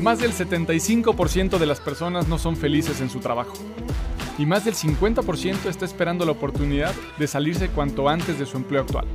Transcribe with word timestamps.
Más 0.00 0.18
del 0.18 0.32
75% 0.32 1.58
de 1.58 1.66
las 1.66 1.80
personas 1.80 2.26
no 2.26 2.38
son 2.38 2.56
felices 2.56 3.00
en 3.00 3.10
su 3.10 3.20
trabajo. 3.20 3.54
Y 4.38 4.46
más 4.46 4.64
del 4.64 4.74
50% 4.74 5.66
está 5.66 5.84
esperando 5.84 6.24
la 6.24 6.32
oportunidad 6.32 6.94
de 7.18 7.26
salirse 7.26 7.68
cuanto 7.68 8.08
antes 8.08 8.38
de 8.38 8.46
su 8.46 8.56
empleo 8.56 8.82
actual. 8.82 9.06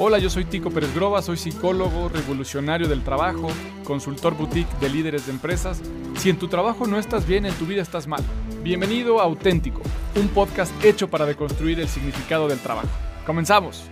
Hola, 0.00 0.18
yo 0.18 0.30
soy 0.30 0.44
Tico 0.44 0.70
Pérez 0.70 0.94
Groba, 0.94 1.22
soy 1.22 1.36
psicólogo, 1.36 2.08
revolucionario 2.08 2.86
del 2.86 3.02
trabajo, 3.02 3.48
consultor 3.82 4.36
boutique 4.36 4.72
de 4.80 4.88
líderes 4.90 5.26
de 5.26 5.32
empresas. 5.32 5.82
Si 6.16 6.30
en 6.30 6.38
tu 6.38 6.46
trabajo 6.46 6.86
no 6.86 6.98
estás 6.98 7.26
bien, 7.26 7.46
en 7.46 7.54
tu 7.54 7.66
vida 7.66 7.82
estás 7.82 8.06
mal. 8.06 8.22
Bienvenido 8.62 9.20
a 9.20 9.24
Auténtico, 9.24 9.80
un 10.14 10.28
podcast 10.28 10.72
hecho 10.84 11.08
para 11.08 11.26
deconstruir 11.26 11.80
el 11.80 11.88
significado 11.88 12.46
del 12.46 12.60
trabajo. 12.60 12.88
Comenzamos. 13.26 13.90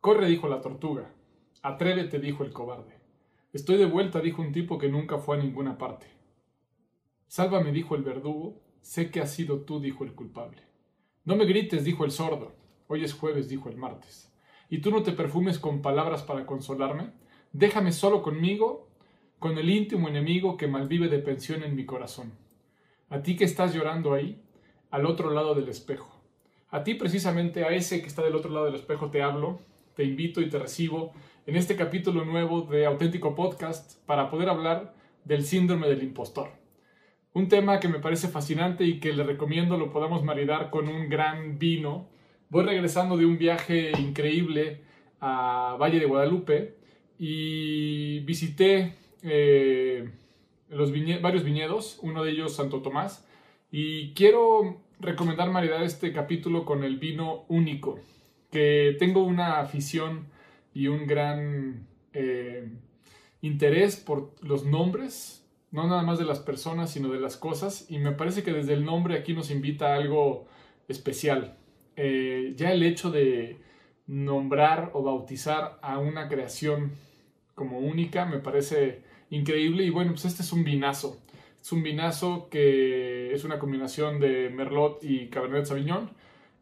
Corre, 0.00 0.28
dijo 0.28 0.48
la 0.48 0.60
tortuga. 0.60 1.15
Atrévete, 1.62 2.18
dijo 2.18 2.44
el 2.44 2.52
cobarde. 2.52 2.94
Estoy 3.52 3.76
de 3.76 3.86
vuelta, 3.86 4.20
dijo 4.20 4.42
un 4.42 4.52
tipo 4.52 4.78
que 4.78 4.88
nunca 4.88 5.18
fue 5.18 5.36
a 5.36 5.40
ninguna 5.40 5.78
parte. 5.78 6.06
Sálvame, 7.26 7.72
dijo 7.72 7.96
el 7.96 8.02
verdugo. 8.02 8.60
Sé 8.82 9.10
que 9.10 9.20
has 9.20 9.32
sido 9.32 9.62
tú, 9.62 9.80
dijo 9.80 10.04
el 10.04 10.14
culpable. 10.14 10.62
No 11.24 11.36
me 11.36 11.44
grites, 11.44 11.84
dijo 11.84 12.04
el 12.04 12.10
sordo. 12.10 12.54
Hoy 12.86 13.02
es 13.02 13.14
jueves, 13.14 13.48
dijo 13.48 13.68
el 13.68 13.76
martes. 13.76 14.32
¿Y 14.68 14.78
tú 14.78 14.90
no 14.90 15.02
te 15.02 15.12
perfumes 15.12 15.58
con 15.58 15.82
palabras 15.82 16.22
para 16.22 16.46
consolarme? 16.46 17.12
Déjame 17.52 17.92
solo 17.92 18.22
conmigo, 18.22 18.88
con 19.38 19.58
el 19.58 19.70
íntimo 19.70 20.08
enemigo 20.08 20.56
que 20.56 20.68
malvive 20.68 21.08
de 21.08 21.18
pensión 21.18 21.62
en 21.62 21.74
mi 21.74 21.84
corazón. 21.84 22.32
A 23.08 23.22
ti 23.22 23.36
que 23.36 23.44
estás 23.44 23.74
llorando 23.74 24.12
ahí, 24.12 24.42
al 24.90 25.06
otro 25.06 25.30
lado 25.30 25.54
del 25.54 25.68
espejo. 25.68 26.20
A 26.70 26.84
ti 26.84 26.94
precisamente, 26.94 27.64
a 27.64 27.70
ese 27.70 28.00
que 28.00 28.08
está 28.08 28.22
del 28.22 28.34
otro 28.34 28.50
lado 28.50 28.66
del 28.66 28.74
espejo, 28.74 29.10
te 29.10 29.22
hablo, 29.22 29.60
te 29.96 30.04
invito 30.04 30.42
y 30.42 30.50
te 30.50 30.58
recibo 30.58 31.14
en 31.46 31.56
este 31.56 31.74
capítulo 31.74 32.26
nuevo 32.26 32.60
de 32.62 32.84
Auténtico 32.84 33.34
Podcast 33.34 33.98
para 34.04 34.30
poder 34.30 34.50
hablar 34.50 34.94
del 35.24 35.42
síndrome 35.42 35.88
del 35.88 36.02
impostor. 36.02 36.50
Un 37.32 37.48
tema 37.48 37.80
que 37.80 37.88
me 37.88 37.98
parece 37.98 38.28
fascinante 38.28 38.84
y 38.84 39.00
que 39.00 39.14
le 39.14 39.24
recomiendo 39.24 39.78
lo 39.78 39.90
podamos 39.90 40.22
maridar 40.22 40.68
con 40.68 40.88
un 40.88 41.08
gran 41.08 41.58
vino. 41.58 42.08
Voy 42.50 42.64
regresando 42.66 43.16
de 43.16 43.24
un 43.24 43.38
viaje 43.38 43.90
increíble 43.98 44.82
a 45.18 45.78
Valle 45.80 45.98
de 45.98 46.04
Guadalupe 46.04 46.76
y 47.18 48.20
visité 48.20 48.96
eh, 49.22 50.10
los 50.68 50.92
varios 51.22 51.42
viñedos, 51.42 51.98
uno 52.02 52.22
de 52.22 52.32
ellos 52.32 52.54
Santo 52.54 52.82
Tomás, 52.82 53.26
y 53.72 54.12
quiero 54.12 54.82
recomendar 55.00 55.50
maridar 55.50 55.82
este 55.82 56.12
capítulo 56.12 56.66
con 56.66 56.84
el 56.84 56.98
vino 56.98 57.46
único, 57.48 57.98
que 58.50 58.96
tengo 58.98 59.24
una 59.24 59.60
afición 59.60 60.28
y 60.74 60.88
un 60.88 61.06
gran 61.06 61.86
eh, 62.12 62.68
interés 63.40 63.96
por 63.96 64.34
los 64.42 64.64
nombres 64.64 65.46
no 65.76 65.86
nada 65.86 66.02
más 66.02 66.18
de 66.18 66.24
las 66.24 66.38
personas, 66.38 66.90
sino 66.90 67.10
de 67.10 67.20
las 67.20 67.36
cosas. 67.36 67.86
Y 67.90 67.98
me 67.98 68.12
parece 68.12 68.42
que 68.42 68.52
desde 68.52 68.72
el 68.72 68.84
nombre 68.84 69.16
aquí 69.16 69.34
nos 69.34 69.50
invita 69.50 69.88
a 69.92 69.96
algo 69.96 70.46
especial. 70.88 71.56
Eh, 71.96 72.54
ya 72.56 72.72
el 72.72 72.82
hecho 72.82 73.10
de 73.10 73.58
nombrar 74.06 74.90
o 74.94 75.02
bautizar 75.02 75.78
a 75.82 75.98
una 75.98 76.28
creación 76.28 76.92
como 77.54 77.78
única 77.78 78.24
me 78.24 78.38
parece 78.38 79.02
increíble. 79.30 79.84
Y 79.84 79.90
bueno, 79.90 80.12
pues 80.12 80.24
este 80.24 80.42
es 80.42 80.52
un 80.52 80.64
vinazo. 80.64 81.20
Es 81.60 81.72
un 81.72 81.82
vinazo 81.82 82.48
que 82.48 83.34
es 83.34 83.44
una 83.44 83.58
combinación 83.58 84.18
de 84.18 84.50
Merlot 84.50 85.02
y 85.02 85.28
Cabernet 85.28 85.66
Sauvignon. 85.66 86.10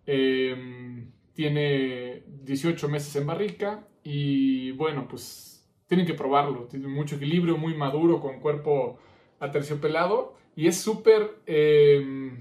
Em, 0.06 1.10
tiene 1.34 2.22
18 2.44 2.88
meses 2.88 3.14
en 3.16 3.26
barrica 3.26 3.86
y 4.02 4.70
bueno, 4.72 5.06
pues 5.08 5.66
tienen 5.86 6.06
que 6.06 6.14
probarlo. 6.14 6.64
Tiene 6.64 6.88
mucho 6.88 7.16
equilibrio, 7.16 7.56
muy 7.56 7.74
maduro, 7.74 8.20
con 8.20 8.40
cuerpo 8.40 8.98
aterciopelado 9.40 10.34
y 10.56 10.68
es 10.68 10.80
súper 10.80 11.38
em, 11.46 12.38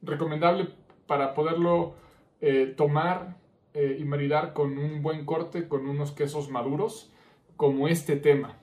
recomendable 0.00 0.68
para 1.06 1.34
poderlo 1.34 1.94
eh, 2.40 2.72
tomar 2.76 3.36
eh, 3.74 3.96
y 4.00 4.04
maridar 4.04 4.52
con 4.52 4.78
un 4.78 5.02
buen 5.02 5.24
corte, 5.24 5.68
con 5.68 5.86
unos 5.86 6.12
quesos 6.12 6.50
maduros, 6.50 7.12
como 7.56 7.88
este 7.88 8.16
tema. 8.16 8.58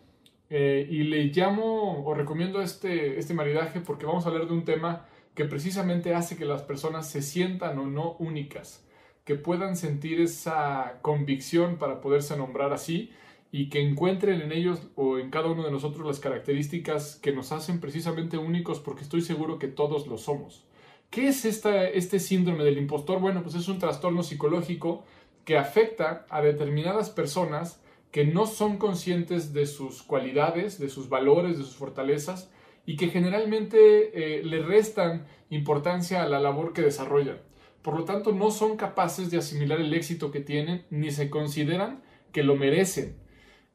Eh, 0.50 0.88
y 0.90 1.04
le 1.04 1.26
llamo 1.26 2.04
o 2.06 2.14
recomiendo 2.16 2.62
este, 2.62 3.20
este 3.20 3.36
maridaje 3.36 3.82
porque 3.82 4.08
vamos 4.08 4.26
a 4.26 4.30
hablar 4.30 4.48
de 4.48 4.54
un 4.54 4.66
tema 4.66 5.06
que 5.36 5.46
precisamente 5.46 6.16
hace 6.16 6.38
que 6.38 6.46
las 6.46 6.64
personas 6.64 7.10
se 7.10 7.22
sientan 7.22 7.78
o 7.78 7.86
no 7.86 8.14
únicas, 8.20 8.86
que 9.24 9.36
puedan 9.36 9.76
sentir 9.76 10.22
esa 10.22 11.00
convicción 11.02 11.78
para 11.78 12.02
poderse 12.02 12.36
nombrar 12.36 12.74
así 12.74 13.12
y 13.52 13.70
que 13.70 13.82
encuentren 13.82 14.42
en 14.42 14.52
ellos 14.52 14.82
o 14.96 15.18
en 15.18 15.30
cada 15.30 15.48
uno 15.48 15.64
de 15.64 15.72
nosotros 15.72 16.06
las 16.06 16.20
características 16.20 17.16
que 17.16 17.32
nos 17.32 17.52
hacen 17.52 17.80
precisamente 17.80 18.38
únicos 18.38 18.80
porque 18.80 19.04
estoy 19.04 19.22
seguro 19.22 19.60
que 19.60 19.68
todos 19.68 20.08
lo 20.08 20.18
somos. 20.18 20.66
¿Qué 21.10 21.28
es 21.28 21.46
esta, 21.46 21.88
este 21.88 22.20
síndrome 22.20 22.64
del 22.64 22.78
impostor? 22.78 23.20
Bueno, 23.20 23.42
pues 23.42 23.56
es 23.56 23.68
un 23.68 23.80
trastorno 23.80 24.22
psicológico 24.22 25.04
que 25.44 25.58
afecta 25.58 26.28
a 26.30 26.42
determinadas 26.42 27.10
personas 27.10 27.82
que 28.12 28.26
no 28.26 28.46
son 28.46 28.78
conscientes 28.78 29.54
de 29.54 29.66
sus 29.66 30.04
cualidades, 30.04 30.80
de 30.80 30.90
sus 30.90 31.10
valores, 31.10 31.58
de 31.58 31.64
sus 31.64 31.76
fortalezas 31.76 32.52
y 32.86 32.96
que 32.96 33.10
generalmente 33.10 34.38
eh, 34.40 34.44
le 34.44 34.64
restan 34.64 35.26
importancia 35.50 36.24
a 36.24 36.28
la 36.28 36.40
labor 36.40 36.74
que 36.74 36.82
desarrollan. 36.82 37.40
Por 37.82 37.98
lo 37.98 38.06
tanto, 38.06 38.32
no 38.32 38.52
son 38.52 38.78
capaces 38.78 39.32
de 39.32 39.38
asimilar 39.38 39.80
el 39.80 39.94
éxito 39.94 40.32
que 40.32 40.42
tienen 40.42 40.86
ni 40.90 41.12
se 41.12 41.30
consideran 41.30 42.02
que 42.32 42.44
lo 42.44 42.56
merecen. 42.56 43.16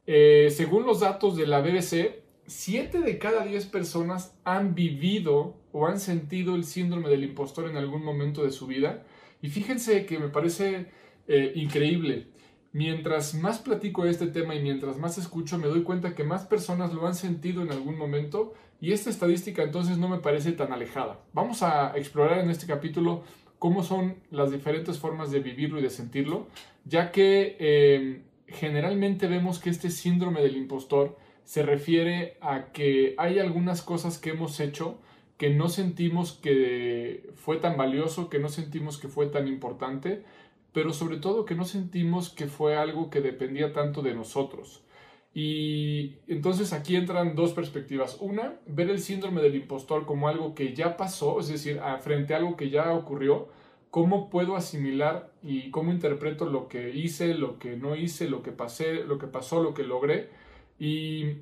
Eh, 0.07 0.49
según 0.51 0.85
los 0.85 0.99
datos 0.99 1.35
de 1.35 1.47
la 1.47 1.61
BBC, 1.61 2.23
7 2.47 2.99
de 2.99 3.17
cada 3.17 3.43
10 3.43 3.65
personas 3.67 4.35
han 4.43 4.75
vivido 4.75 5.55
o 5.71 5.87
han 5.87 5.99
sentido 5.99 6.55
el 6.55 6.63
síndrome 6.63 7.09
del 7.09 7.23
impostor 7.23 7.69
en 7.69 7.77
algún 7.77 8.03
momento 8.03 8.43
de 8.43 8.51
su 8.51 8.67
vida. 8.67 9.03
Y 9.41 9.49
fíjense 9.49 10.05
que 10.05 10.19
me 10.19 10.29
parece 10.29 10.87
eh, 11.27 11.53
increíble. 11.55 12.27
Mientras 12.71 13.33
más 13.33 13.59
platico 13.59 14.05
este 14.05 14.27
tema 14.27 14.53
y 14.53 14.61
mientras 14.61 14.97
más 14.97 15.17
escucho, 15.17 15.57
me 15.57 15.67
doy 15.67 15.83
cuenta 15.83 16.13
que 16.13 16.25
más 16.25 16.45
personas 16.45 16.93
lo 16.93 17.07
han 17.07 17.15
sentido 17.15 17.61
en 17.61 17.71
algún 17.71 17.97
momento 17.97 18.53
y 18.81 18.91
esta 18.91 19.09
estadística 19.09 19.63
entonces 19.63 19.97
no 19.97 20.09
me 20.09 20.19
parece 20.19 20.51
tan 20.51 20.73
alejada. 20.73 21.21
Vamos 21.33 21.63
a 21.63 21.93
explorar 21.95 22.39
en 22.39 22.49
este 22.49 22.67
capítulo 22.67 23.23
cómo 23.65 23.81
son 23.81 24.17
las 24.29 24.51
diferentes 24.51 24.99
formas 24.99 25.31
de 25.31 25.39
vivirlo 25.39 25.79
y 25.79 25.81
de 25.81 25.89
sentirlo, 25.89 26.45
ya 26.83 27.11
que 27.11 27.57
eh, 27.59 28.21
generalmente 28.47 29.25
vemos 29.25 29.57
que 29.57 29.71
este 29.71 29.89
síndrome 29.89 30.43
del 30.43 30.55
impostor 30.55 31.17
se 31.45 31.63
refiere 31.63 32.37
a 32.41 32.71
que 32.73 33.15
hay 33.17 33.39
algunas 33.39 33.81
cosas 33.81 34.19
que 34.19 34.29
hemos 34.29 34.59
hecho 34.59 34.99
que 35.37 35.49
no 35.49 35.67
sentimos 35.67 36.33
que 36.33 37.31
fue 37.33 37.57
tan 37.57 37.75
valioso, 37.75 38.29
que 38.29 38.37
no 38.37 38.49
sentimos 38.49 38.99
que 38.99 39.07
fue 39.07 39.25
tan 39.25 39.47
importante, 39.47 40.21
pero 40.71 40.93
sobre 40.93 41.17
todo 41.17 41.45
que 41.45 41.55
no 41.55 41.65
sentimos 41.65 42.29
que 42.29 42.45
fue 42.45 42.77
algo 42.77 43.09
que 43.09 43.19
dependía 43.19 43.73
tanto 43.73 44.03
de 44.03 44.13
nosotros. 44.13 44.85
Y 45.37 46.15
entonces 46.29 46.71
aquí 46.71 46.95
entran 46.95 47.35
dos 47.35 47.51
perspectivas. 47.51 48.17
Una, 48.21 48.53
ver 48.67 48.89
el 48.89 48.99
síndrome 48.99 49.41
del 49.41 49.55
impostor 49.55 50.05
como 50.05 50.29
algo 50.29 50.55
que 50.55 50.73
ya 50.73 50.95
pasó, 50.95 51.41
es 51.41 51.49
decir, 51.49 51.81
frente 51.99 52.33
a 52.33 52.37
algo 52.37 52.55
que 52.55 52.69
ya 52.69 52.93
ocurrió, 52.93 53.49
cómo 53.95 54.29
puedo 54.29 54.57
asimilar 54.57 55.31
y 55.41 55.71
cómo 55.71 55.89
interpreto 55.89 56.47
lo 56.47 56.67
que 56.67 56.89
hice, 56.89 57.33
lo 57.33 57.59
que 57.59 57.77
no 57.77 57.95
hice, 57.95 58.27
lo 58.27 58.43
que 58.43 58.51
pasé, 58.51 59.05
lo 59.05 59.17
que 59.17 59.27
pasó, 59.27 59.63
lo 59.63 59.73
que 59.73 59.83
logré. 59.83 60.31
Y 60.77 61.37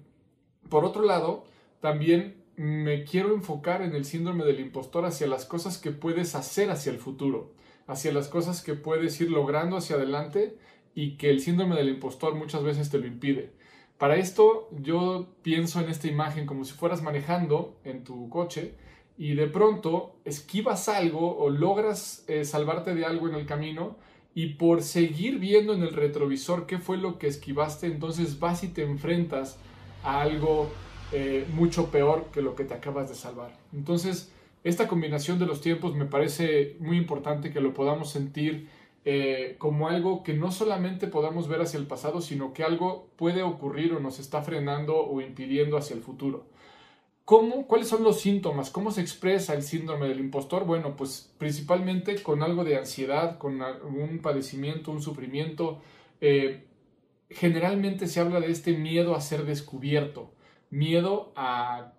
por 0.69 0.85
otro 0.85 1.01
lado, 1.01 1.45
también 1.81 2.43
me 2.55 3.05
quiero 3.05 3.33
enfocar 3.33 3.81
en 3.81 3.95
el 3.95 4.05
síndrome 4.05 4.45
del 4.45 4.59
impostor 4.59 5.03
hacia 5.05 5.25
las 5.25 5.45
cosas 5.45 5.79
que 5.79 5.89
puedes 5.89 6.35
hacer 6.35 6.69
hacia 6.69 6.91
el 6.91 6.99
futuro, 6.99 7.55
hacia 7.87 8.13
las 8.13 8.27
cosas 8.27 8.61
que 8.61 8.75
puedes 8.75 9.19
ir 9.19 9.31
logrando 9.31 9.75
hacia 9.75 9.95
adelante 9.95 10.55
y 10.93 11.17
que 11.17 11.31
el 11.31 11.39
síndrome 11.39 11.75
del 11.75 11.89
impostor 11.89 12.35
muchas 12.35 12.61
veces 12.61 12.91
te 12.91 12.99
lo 12.99 13.07
impide. 13.07 13.51
Para 13.97 14.17
esto 14.17 14.69
yo 14.79 15.25
pienso 15.41 15.81
en 15.81 15.89
esta 15.89 16.07
imagen 16.07 16.45
como 16.45 16.65
si 16.65 16.73
fueras 16.73 17.01
manejando 17.01 17.79
en 17.83 18.03
tu 18.03 18.29
coche 18.29 18.75
y 19.17 19.35
de 19.35 19.47
pronto 19.47 20.15
esquivas 20.25 20.89
algo 20.89 21.37
o 21.37 21.49
logras 21.49 22.23
eh, 22.27 22.45
salvarte 22.45 22.95
de 22.95 23.05
algo 23.05 23.29
en 23.29 23.35
el 23.35 23.45
camino 23.45 23.95
y 24.35 24.55
por 24.55 24.81
seguir 24.81 25.37
viendo 25.37 25.73
en 25.73 25.83
el 25.83 25.93
retrovisor 25.93 26.65
qué 26.65 26.79
fue 26.79 26.97
lo 26.97 27.19
que 27.19 27.27
esquivaste, 27.27 27.87
entonces 27.87 28.39
vas 28.39 28.63
y 28.63 28.69
te 28.69 28.83
enfrentas 28.83 29.57
a 30.03 30.21
algo 30.21 30.69
eh, 31.11 31.45
mucho 31.53 31.91
peor 31.91 32.25
que 32.33 32.41
lo 32.41 32.55
que 32.55 32.63
te 32.63 32.73
acabas 32.73 33.09
de 33.09 33.15
salvar. 33.15 33.55
Entonces, 33.71 34.31
esta 34.63 34.87
combinación 34.87 35.37
de 35.37 35.45
los 35.45 35.61
tiempos 35.61 35.95
me 35.95 36.05
parece 36.05 36.75
muy 36.79 36.97
importante 36.97 37.51
que 37.51 37.61
lo 37.61 37.73
podamos 37.73 38.09
sentir 38.09 38.67
eh, 39.05 39.55
como 39.57 39.89
algo 39.89 40.23
que 40.23 40.33
no 40.33 40.51
solamente 40.51 41.07
podamos 41.07 41.47
ver 41.49 41.61
hacia 41.61 41.77
el 41.77 41.85
pasado, 41.85 42.21
sino 42.21 42.53
que 42.53 42.63
algo 42.63 43.09
puede 43.17 43.43
ocurrir 43.43 43.93
o 43.93 43.99
nos 43.99 44.17
está 44.17 44.41
frenando 44.41 44.97
o 44.97 45.21
impidiendo 45.21 45.77
hacia 45.77 45.95
el 45.95 46.01
futuro. 46.01 46.45
¿Cómo, 47.25 47.67
¿Cuáles 47.67 47.87
son 47.87 48.03
los 48.03 48.19
síntomas? 48.19 48.69
¿Cómo 48.69 48.91
se 48.91 48.99
expresa 48.99 49.53
el 49.53 49.63
síndrome 49.63 50.09
del 50.09 50.19
impostor? 50.19 50.65
Bueno, 50.65 50.97
pues 50.97 51.33
principalmente 51.37 52.21
con 52.21 52.43
algo 52.43 52.65
de 52.65 52.77
ansiedad, 52.77 53.37
con 53.37 53.61
un 53.61 54.19
padecimiento, 54.21 54.91
un 54.91 55.01
sufrimiento. 55.01 55.81
Eh, 56.19 56.65
generalmente 57.29 58.07
se 58.07 58.19
habla 58.19 58.41
de 58.41 58.51
este 58.51 58.73
miedo 58.73 59.15
a 59.15 59.21
ser 59.21 59.45
descubierto, 59.45 60.33
miedo 60.69 61.31
a 61.37 61.93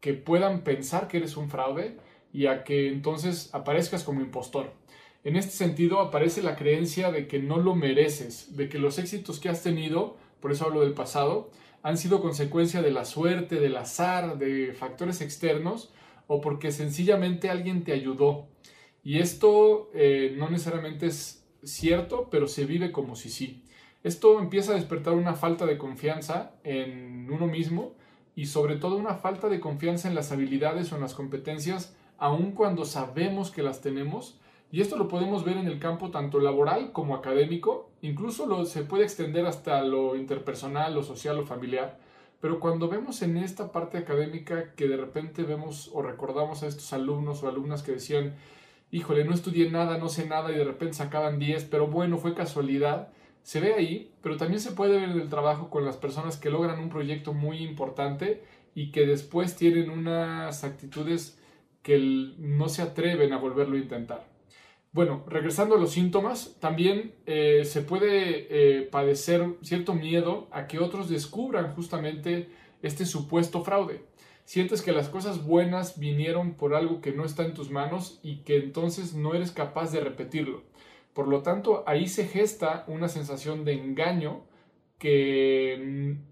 que 0.00 0.14
puedan 0.14 0.62
pensar 0.62 1.08
que 1.08 1.16
eres 1.16 1.36
un 1.36 1.50
fraude 1.50 1.98
y 2.32 2.46
a 2.46 2.62
que 2.62 2.88
entonces 2.88 3.52
aparezcas 3.52 4.04
como 4.04 4.20
impostor. 4.20 4.72
En 5.24 5.34
este 5.34 5.50
sentido 5.50 5.98
aparece 5.98 6.42
la 6.42 6.54
creencia 6.54 7.10
de 7.10 7.26
que 7.26 7.40
no 7.40 7.58
lo 7.58 7.74
mereces, 7.74 8.56
de 8.56 8.68
que 8.68 8.78
los 8.78 8.98
éxitos 8.98 9.40
que 9.40 9.48
has 9.48 9.64
tenido, 9.64 10.16
por 10.40 10.52
eso 10.52 10.66
hablo 10.66 10.82
del 10.82 10.94
pasado, 10.94 11.50
han 11.82 11.96
sido 11.96 12.20
consecuencia 12.20 12.82
de 12.82 12.90
la 12.90 13.04
suerte, 13.04 13.56
del 13.56 13.76
azar, 13.76 14.38
de 14.38 14.74
factores 14.74 15.20
externos 15.20 15.92
o 16.26 16.40
porque 16.40 16.70
sencillamente 16.72 17.50
alguien 17.50 17.84
te 17.84 17.92
ayudó. 17.92 18.48
Y 19.02 19.18
esto 19.18 19.90
eh, 19.94 20.34
no 20.36 20.50
necesariamente 20.50 21.06
es 21.06 21.46
cierto, 21.62 22.28
pero 22.30 22.46
se 22.46 22.64
vive 22.64 22.92
como 22.92 23.16
si 23.16 23.30
sí. 23.30 23.64
Esto 24.04 24.38
empieza 24.38 24.72
a 24.72 24.76
despertar 24.76 25.14
una 25.14 25.34
falta 25.34 25.66
de 25.66 25.78
confianza 25.78 26.52
en 26.62 27.28
uno 27.30 27.46
mismo 27.46 27.94
y 28.36 28.46
sobre 28.46 28.76
todo 28.76 28.96
una 28.96 29.14
falta 29.14 29.48
de 29.48 29.58
confianza 29.58 30.08
en 30.08 30.14
las 30.14 30.30
habilidades 30.30 30.92
o 30.92 30.96
en 30.96 31.02
las 31.02 31.14
competencias, 31.14 31.96
aun 32.18 32.52
cuando 32.52 32.84
sabemos 32.84 33.50
que 33.50 33.62
las 33.62 33.80
tenemos. 33.80 34.38
Y 34.70 34.82
esto 34.82 34.96
lo 34.96 35.08
podemos 35.08 35.44
ver 35.44 35.56
en 35.56 35.66
el 35.66 35.78
campo 35.78 36.10
tanto 36.10 36.40
laboral 36.40 36.92
como 36.92 37.14
académico, 37.14 37.90
incluso 38.02 38.44
lo, 38.46 38.66
se 38.66 38.82
puede 38.82 39.04
extender 39.04 39.46
hasta 39.46 39.82
lo 39.82 40.14
interpersonal, 40.14 40.94
lo 40.94 41.02
social 41.02 41.38
o 41.38 41.46
familiar. 41.46 41.98
Pero 42.40 42.60
cuando 42.60 42.88
vemos 42.88 43.22
en 43.22 43.38
esta 43.38 43.72
parte 43.72 43.98
académica 43.98 44.74
que 44.74 44.86
de 44.86 44.96
repente 44.96 45.42
vemos 45.42 45.90
o 45.94 46.02
recordamos 46.02 46.62
a 46.62 46.66
estos 46.66 46.92
alumnos 46.92 47.42
o 47.42 47.48
alumnas 47.48 47.82
que 47.82 47.92
decían, 47.92 48.34
híjole, 48.90 49.24
no 49.24 49.32
estudié 49.32 49.70
nada, 49.70 49.96
no 49.98 50.08
sé 50.10 50.26
nada 50.26 50.52
y 50.52 50.56
de 50.56 50.64
repente 50.64 50.94
sacaban 50.94 51.38
10, 51.38 51.64
pero 51.64 51.88
bueno, 51.88 52.18
fue 52.18 52.34
casualidad, 52.34 53.08
se 53.42 53.60
ve 53.60 53.74
ahí, 53.74 54.12
pero 54.22 54.36
también 54.36 54.60
se 54.60 54.72
puede 54.72 55.00
ver 55.00 55.08
en 55.08 55.20
el 55.20 55.30
trabajo 55.30 55.70
con 55.70 55.86
las 55.86 55.96
personas 55.96 56.36
que 56.36 56.50
logran 56.50 56.78
un 56.78 56.90
proyecto 56.90 57.32
muy 57.32 57.58
importante 57.62 58.44
y 58.74 58.92
que 58.92 59.06
después 59.06 59.56
tienen 59.56 59.88
unas 59.88 60.62
actitudes 60.62 61.38
que 61.82 62.34
no 62.38 62.68
se 62.68 62.82
atreven 62.82 63.32
a 63.32 63.38
volverlo 63.38 63.76
a 63.76 63.80
intentar. 63.80 64.27
Bueno, 64.92 65.24
regresando 65.28 65.74
a 65.74 65.78
los 65.78 65.92
síntomas, 65.92 66.56
también 66.60 67.14
eh, 67.26 67.62
se 67.64 67.82
puede 67.82 68.46
eh, 68.50 68.82
padecer 68.82 69.46
cierto 69.62 69.94
miedo 69.94 70.48
a 70.50 70.66
que 70.66 70.78
otros 70.78 71.08
descubran 71.08 71.74
justamente 71.74 72.48
este 72.82 73.04
supuesto 73.04 73.62
fraude. 73.62 74.02
Sientes 74.44 74.80
que 74.80 74.92
las 74.92 75.10
cosas 75.10 75.44
buenas 75.44 75.98
vinieron 75.98 76.54
por 76.54 76.74
algo 76.74 77.02
que 77.02 77.12
no 77.12 77.26
está 77.26 77.44
en 77.44 77.52
tus 77.52 77.70
manos 77.70 78.18
y 78.22 78.38
que 78.38 78.56
entonces 78.56 79.12
no 79.14 79.34
eres 79.34 79.52
capaz 79.52 79.92
de 79.92 80.00
repetirlo. 80.00 80.62
Por 81.12 81.28
lo 81.28 81.42
tanto, 81.42 81.84
ahí 81.86 82.08
se 82.08 82.26
gesta 82.26 82.84
una 82.86 83.08
sensación 83.08 83.64
de 83.66 83.74
engaño 83.74 84.44
que 84.98 86.16
mm, 86.16 86.28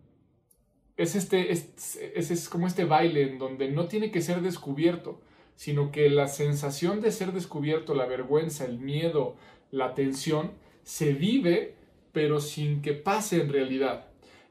es, 0.97 1.15
este, 1.15 1.53
es, 1.53 1.97
es, 1.97 2.49
como 2.49 2.67
este 2.67 2.85
baile 2.85 3.23
en 3.23 3.39
donde 3.39 3.71
no 3.71 3.87
tiene 3.87 4.11
que 4.11 4.23
ser 4.23 4.41
descubierto, 4.41 5.21
sino 5.57 5.91
que 5.91 6.09
la 6.11 6.29
sensación 6.29 7.01
de 7.01 7.11
ser 7.11 7.33
descubierto, 7.33 7.95
la 7.95 8.07
vergüenza, 8.07 8.65
el 8.65 8.79
miedo, 8.79 9.37
la 9.71 9.95
tensión, 9.95 10.53
se 10.85 11.13
vive 11.13 11.75
pero 12.13 12.41
sin 12.41 12.81
que 12.81 12.95
pase 12.95 13.43
en 13.43 13.53
realidad. 13.53 14.07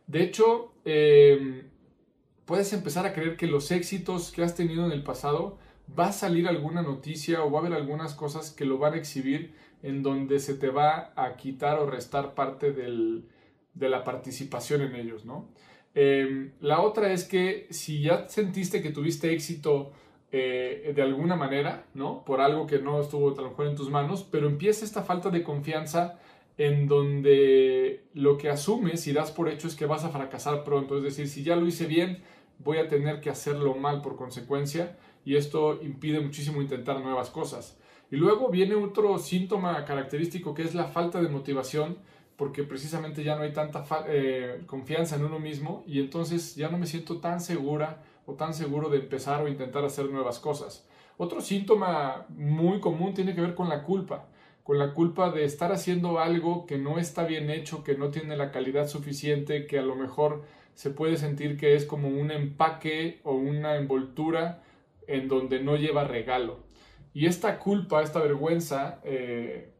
De 0.05 0.21
hecho, 0.21 0.73
em, 0.85 1.63
puedes 2.45 2.71
empezar 2.73 3.07
a 3.07 3.13
creer 3.13 3.37
que 3.37 3.47
los 3.47 3.71
éxitos 3.71 4.31
que 4.31 4.43
has 4.43 4.53
tenido 4.53 4.85
en 4.85 4.91
el 4.91 5.01
pasado 5.01 5.57
va 5.97 6.09
a 6.09 6.11
salir 6.11 6.47
alguna 6.47 6.83
noticia 6.83 7.43
o 7.43 7.49
va 7.49 7.57
a 7.57 7.61
haber 7.61 7.73
algunas 7.73 8.13
cosas 8.13 8.51
que 8.51 8.65
lo 8.65 8.77
van 8.77 8.93
a 8.93 8.97
exhibir 8.97 9.55
en 9.81 10.03
donde 10.03 10.39
se 10.39 10.53
te 10.53 10.69
va 10.69 11.11
a 11.15 11.37
quitar 11.37 11.79
o 11.79 11.87
restar 11.87 12.35
parte 12.35 12.71
de 12.71 13.89
la 13.89 14.03
participación 14.03 14.81
en 14.81 14.95
ellos, 14.95 15.25
¿no? 15.25 15.49
Em, 15.95 16.51
la 16.59 16.81
otra 16.81 17.13
es 17.13 17.23
que 17.23 17.67
si 17.71 18.01
ya 18.01 18.27
sentiste 18.27 18.81
que 18.81 18.91
tuviste 18.91 19.31
éxito 19.31 19.93
eh, 20.37 20.91
de 20.93 21.01
alguna 21.01 21.37
manera, 21.37 21.85
¿no? 21.93 22.25
Por 22.25 22.41
algo 22.41 22.67
que 22.67 22.79
no 22.79 22.99
estuvo 22.99 23.29
a 23.31 23.41
lo 23.41 23.51
mejor 23.51 23.67
en 23.67 23.75
tus 23.77 23.89
manos, 23.89 24.27
pero 24.29 24.47
empieza 24.47 24.83
esta 24.83 25.01
falta 25.01 25.29
de 25.29 25.43
confianza 25.43 26.19
en 26.57 26.87
donde 26.89 28.03
lo 28.13 28.37
que 28.37 28.49
asumes 28.49 29.07
y 29.07 29.13
das 29.13 29.31
por 29.31 29.47
hecho 29.47 29.69
es 29.69 29.75
que 29.75 29.85
vas 29.85 30.03
a 30.03 30.09
fracasar 30.09 30.65
pronto. 30.65 30.97
Es 30.97 31.03
decir, 31.03 31.29
si 31.29 31.43
ya 31.43 31.55
lo 31.55 31.65
hice 31.65 31.85
bien, 31.85 32.21
voy 32.59 32.79
a 32.79 32.89
tener 32.89 33.21
que 33.21 33.29
hacerlo 33.29 33.75
mal 33.75 34.01
por 34.01 34.17
consecuencia 34.17 34.97
y 35.23 35.37
esto 35.37 35.81
impide 35.81 36.19
muchísimo 36.19 36.61
intentar 36.61 36.99
nuevas 36.99 37.29
cosas. 37.29 37.79
Y 38.11 38.17
luego 38.17 38.49
viene 38.49 38.75
otro 38.75 39.17
síntoma 39.19 39.85
característico 39.85 40.53
que 40.53 40.63
es 40.63 40.75
la 40.75 40.83
falta 40.85 41.21
de 41.21 41.29
motivación, 41.29 41.97
porque 42.35 42.63
precisamente 42.63 43.23
ya 43.23 43.37
no 43.37 43.43
hay 43.43 43.53
tanta 43.53 43.85
eh, 44.09 44.63
confianza 44.65 45.15
en 45.15 45.23
uno 45.23 45.39
mismo 45.39 45.85
y 45.87 46.01
entonces 46.01 46.55
ya 46.55 46.67
no 46.67 46.77
me 46.77 46.87
siento 46.87 47.19
tan 47.19 47.39
segura 47.39 48.03
o 48.25 48.33
tan 48.33 48.53
seguro 48.53 48.89
de 48.89 48.97
empezar 48.99 49.41
o 49.43 49.47
intentar 49.47 49.85
hacer 49.85 50.09
nuevas 50.09 50.39
cosas. 50.39 50.87
Otro 51.17 51.41
síntoma 51.41 52.25
muy 52.29 52.79
común 52.79 53.13
tiene 53.13 53.35
que 53.35 53.41
ver 53.41 53.55
con 53.55 53.69
la 53.69 53.83
culpa, 53.83 54.25
con 54.63 54.79
la 54.79 54.93
culpa 54.93 55.31
de 55.31 55.45
estar 55.45 55.71
haciendo 55.71 56.19
algo 56.19 56.65
que 56.65 56.77
no 56.77 56.97
está 56.97 57.25
bien 57.25 57.49
hecho, 57.49 57.83
que 57.83 57.95
no 57.95 58.09
tiene 58.09 58.35
la 58.35 58.51
calidad 58.51 58.87
suficiente, 58.87 59.67
que 59.67 59.79
a 59.79 59.83
lo 59.83 59.95
mejor 59.95 60.43
se 60.73 60.89
puede 60.89 61.17
sentir 61.17 61.57
que 61.57 61.75
es 61.75 61.85
como 61.85 62.09
un 62.09 62.31
empaque 62.31 63.21
o 63.23 63.33
una 63.33 63.77
envoltura 63.77 64.61
en 65.07 65.27
donde 65.27 65.61
no 65.61 65.77
lleva 65.77 66.03
regalo. 66.03 66.59
Y 67.13 67.27
esta 67.27 67.59
culpa, 67.59 68.01
esta 68.01 68.19
vergüenza, 68.19 68.99
eh, 69.03 69.71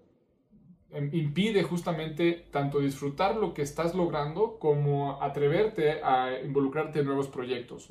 impide 1.12 1.63
justamente 1.63 2.45
tanto 2.51 2.80
disfrutar 2.80 3.36
lo 3.36 3.53
que 3.53 3.62
estás 3.62 3.95
logrando 3.95 4.57
como 4.59 5.21
atreverte 5.21 6.03
a 6.03 6.39
involucrarte 6.44 7.00
en 7.00 7.06
nuevos 7.06 7.27
proyectos. 7.27 7.89